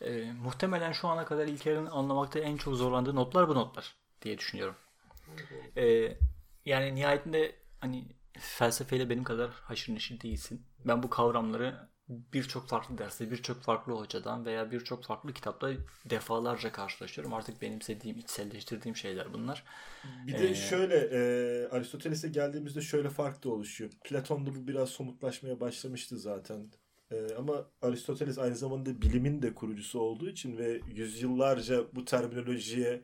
E, 0.00 0.32
muhtemelen 0.32 0.92
şu 0.92 1.08
ana 1.08 1.24
kadar 1.24 1.46
İlker'in 1.46 1.86
anlamakta 1.86 2.38
en 2.38 2.56
çok 2.56 2.74
zorlandığı 2.74 3.16
notlar 3.16 3.48
bu 3.48 3.54
notlar 3.54 3.94
diye 4.22 4.38
düşünüyorum. 4.38 4.74
E, 5.76 6.16
yani 6.64 6.94
nihayetinde 6.94 7.56
hani 7.80 8.04
felsefeyle 8.38 9.10
benim 9.10 9.24
kadar 9.24 9.50
haşır 9.50 9.94
neşir 9.94 10.20
değilsin. 10.20 10.66
Ben 10.84 11.02
bu 11.02 11.10
kavramları 11.10 11.88
birçok 12.08 12.68
farklı 12.68 12.98
derste, 12.98 13.30
birçok 13.30 13.62
farklı 13.62 13.92
hocadan 13.92 14.44
veya 14.46 14.70
birçok 14.70 15.04
farklı 15.04 15.32
kitapta 15.32 15.70
defalarca 16.10 16.72
karşılaşıyorum. 16.72 17.34
Artık 17.34 17.62
benimsediğim, 17.62 18.18
içselleştirdiğim 18.18 18.96
şeyler 18.96 19.32
bunlar. 19.32 19.64
Bir 20.26 20.38
de 20.38 20.50
ee, 20.50 20.54
şöyle 20.54 20.96
e, 20.96 21.68
Aristoteles'e 21.68 22.28
geldiğimizde 22.28 22.80
şöyle 22.80 23.10
fark 23.10 23.44
da 23.44 23.50
oluşuyor. 23.50 23.90
Platon'da 24.04 24.54
bu 24.54 24.68
biraz 24.68 24.88
somutlaşmaya 24.88 25.60
başlamıştı 25.60 26.18
zaten. 26.18 26.70
E, 27.10 27.34
ama 27.34 27.66
Aristoteles 27.82 28.38
aynı 28.38 28.56
zamanda 28.56 29.02
bilimin 29.02 29.42
de 29.42 29.54
kurucusu 29.54 30.00
olduğu 30.00 30.28
için 30.28 30.56
ve 30.56 30.80
yüzyıllarca 30.94 31.94
bu 31.94 32.04
terminolojiye 32.04 33.02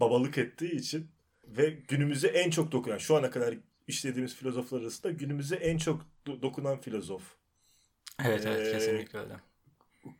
babalık 0.00 0.38
ettiği 0.38 0.72
için 0.72 1.10
ve 1.46 1.70
günümüze 1.70 2.28
en 2.28 2.50
çok 2.50 2.72
dokunan, 2.72 2.98
şu 2.98 3.16
ana 3.16 3.30
kadar 3.30 3.54
işlediğimiz 3.86 4.34
filozoflar 4.34 4.80
arasında 4.80 5.12
günümüze 5.12 5.56
en 5.56 5.78
çok 5.78 6.06
dokunan 6.26 6.80
filozof. 6.80 7.22
Evet 8.24 8.46
evet 8.46 8.66
ee, 8.66 8.72
kesinlikle 8.72 9.18
öyle. 9.18 9.34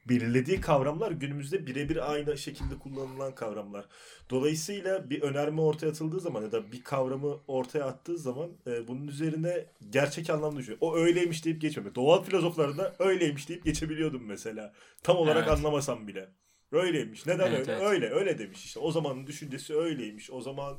Belirlediği 0.09 0.61
kavramlar 0.61 1.11
günümüzde 1.11 1.67
birebir 1.67 2.13
aynı 2.13 2.39
şekilde 2.39 2.79
kullanılan 2.79 3.35
kavramlar. 3.35 3.85
Dolayısıyla 4.31 5.11
bir 5.11 5.23
önerme 5.23 5.61
ortaya 5.61 5.89
atıldığı 5.89 6.21
zaman 6.21 6.43
ya 6.43 6.53
da 6.53 6.73
bir 6.73 6.83
kavramı 6.83 7.41
ortaya 7.49 7.85
attığı 7.85 8.19
zaman 8.19 8.51
e, 8.67 8.89
bunun 8.89 9.09
üzerine 9.09 9.67
gerçek 9.91 10.31
anlamda 10.31 10.59
düşünüyor. 10.59 10.79
O 10.81 10.97
öyleymiş 10.97 11.45
deyip 11.45 11.61
geçmiyor. 11.61 11.95
Doğal 11.95 12.23
filozoflarında 12.23 12.95
öyleymiş 12.99 13.49
deyip 13.49 13.65
geçebiliyordum 13.65 14.23
mesela. 14.27 14.73
Tam 15.03 15.17
olarak 15.17 15.49
evet. 15.49 15.59
anlamasam 15.59 16.09
bile. 16.09 16.29
Öyleymiş. 16.73 17.27
Neden 17.27 17.47
evet, 17.47 17.59
öyle? 17.61 17.73
Evet. 17.73 17.83
Öyle. 17.83 18.11
Öyle 18.11 18.39
demiş 18.39 18.65
işte. 18.65 18.81
O 18.81 18.91
zamanın 18.91 19.27
düşüncesi 19.27 19.77
öyleymiş. 19.77 20.31
O 20.31 20.41
zaman 20.41 20.77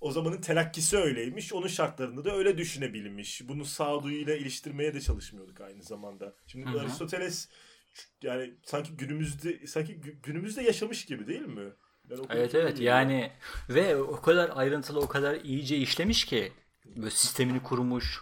o 0.00 0.10
zamanın 0.10 0.40
telakkisi 0.40 0.96
öyleymiş. 0.96 1.52
Onun 1.52 1.66
şartlarında 1.66 2.24
da 2.24 2.36
öyle 2.36 2.58
düşünebilmiş. 2.58 3.48
Bunu 3.48 3.64
sağduyuyla 3.64 4.34
iliştirmeye 4.34 4.94
de 4.94 5.00
çalışmıyorduk 5.00 5.60
aynı 5.60 5.82
zamanda. 5.82 6.34
Şimdi 6.46 6.70
Hı-hı. 6.70 6.80
Aristoteles 6.80 7.48
yani 8.22 8.54
sanki 8.64 8.96
günümüzde 8.96 9.66
sanki 9.66 10.00
günümüzde 10.22 10.62
yaşamış 10.62 11.04
gibi 11.04 11.26
değil 11.26 11.46
mi? 11.46 11.72
Evet 12.30 12.54
evet 12.54 12.80
yani 12.80 13.32
ve 13.68 13.96
o 13.96 14.20
kadar 14.20 14.50
ayrıntılı 14.54 15.00
o 15.00 15.08
kadar 15.08 15.34
iyice 15.34 15.76
işlemiş 15.76 16.24
ki 16.24 16.52
böyle 16.96 17.10
sistemini 17.10 17.62
kurmuş. 17.62 18.20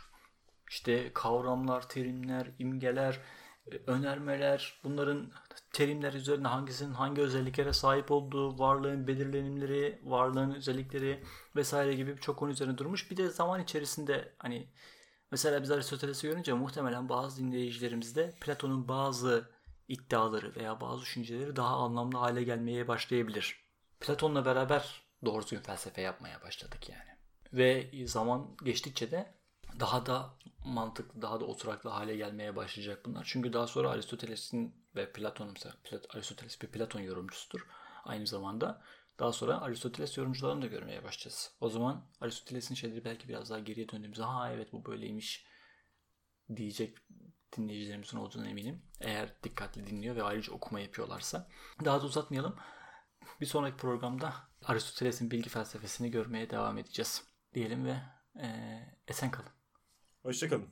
İşte 0.71 1.11
kavramlar, 1.15 1.89
terimler, 1.89 2.47
imgeler, 2.59 3.21
önermeler, 3.87 4.81
bunların 4.85 5.33
terimler 5.73 6.13
üzerine 6.13 6.49
hangisinin 6.49 6.95
hangi 6.95 7.23
özelliklere 7.23 7.73
sahip 7.73 8.11
olduğu, 8.11 8.59
varlığın 8.59 9.07
belirlenimleri, 9.07 10.01
varlığın 10.05 10.55
özellikleri 10.55 11.25
vesaire 11.57 11.95
gibi 11.95 12.17
birçok 12.17 12.39
konu 12.39 12.51
üzerine 12.51 12.79
durmuş. 12.79 13.11
Bir 13.11 13.17
de 13.17 13.29
zaman 13.29 13.63
içerisinde 13.63 14.35
hani 14.39 14.69
mesela 15.31 15.63
biz 15.63 15.71
Aristoteles'i 15.71 16.29
görünce 16.29 16.53
muhtemelen 16.53 17.09
bazı 17.09 17.41
dinleyicilerimizde 17.41 18.35
Platon'un 18.41 18.89
bazı 18.89 19.51
iddiaları 19.89 20.57
veya 20.57 20.81
bazı 20.81 21.03
düşünceleri 21.03 21.57
daha 21.57 21.77
anlamlı 21.77 22.19
hale 22.19 22.43
gelmeye 22.43 22.89
başlayabilir. 22.89 23.63
Platon'la 24.01 24.45
beraber 24.45 25.03
doğru 25.25 25.43
düzgün 25.43 25.61
felsefe 25.61 26.01
yapmaya 26.01 26.43
başladık 26.43 26.89
yani. 26.89 27.11
Ve 27.53 27.91
zaman 28.07 28.57
geçtikçe 28.65 29.11
de 29.11 29.35
daha 29.81 30.07
da 30.07 30.35
mantıklı, 30.65 31.23
daha 31.23 31.41
da 31.41 31.45
oturaklı 31.45 31.91
hale 31.91 32.17
gelmeye 32.17 32.57
başlayacak 32.57 33.07
bunlar. 33.07 33.25
Çünkü 33.27 33.53
daha 33.53 33.67
sonra 33.67 33.91
Aristoteles'in 33.91 34.75
ve 34.97 35.13
Platon'un 35.13 35.53
mesela 35.53 35.75
Aristoteles 36.15 36.63
bir 36.63 36.69
Platon 36.69 37.01
yorumcusudur 37.01 37.67
aynı 38.05 38.27
zamanda. 38.27 38.83
Daha 39.19 39.33
sonra 39.33 39.61
Aristoteles 39.61 40.19
yorumcularını 40.19 40.63
da 40.63 40.67
görmeye 40.67 41.05
başlayacağız. 41.05 41.57
O 41.61 41.69
zaman 41.69 42.07
Aristoteles'in 42.21 42.75
şeyleri 42.75 43.05
belki 43.05 43.29
biraz 43.29 43.51
daha 43.51 43.59
geriye 43.59 43.89
döndüğümüzde 43.89 44.23
ha 44.23 44.53
evet 44.53 44.73
bu 44.73 44.85
böyleymiş 44.85 45.47
diyecek 46.57 46.99
dinleyicilerimizin 47.57 48.19
olduğunu 48.19 48.49
eminim. 48.49 48.83
Eğer 49.01 49.43
dikkatli 49.43 49.87
dinliyor 49.87 50.17
ve 50.17 50.23
ayrıca 50.23 50.53
okuma 50.53 50.81
yapıyorlarsa. 50.81 51.49
Daha 51.85 52.03
da 52.03 52.07
uzatmayalım. 52.07 52.57
Bir 53.41 53.47
sonraki 53.47 53.77
programda 53.77 54.35
Aristoteles'in 54.65 55.31
bilgi 55.31 55.49
felsefesini 55.49 56.11
görmeye 56.11 56.51
devam 56.51 56.79
edeceğiz. 56.79 57.25
Diyelim 57.55 57.85
ve 57.85 57.97
e, 58.43 58.49
esen 59.09 59.31
kalın. 59.31 59.62
Hoşçakalın. 60.23 60.69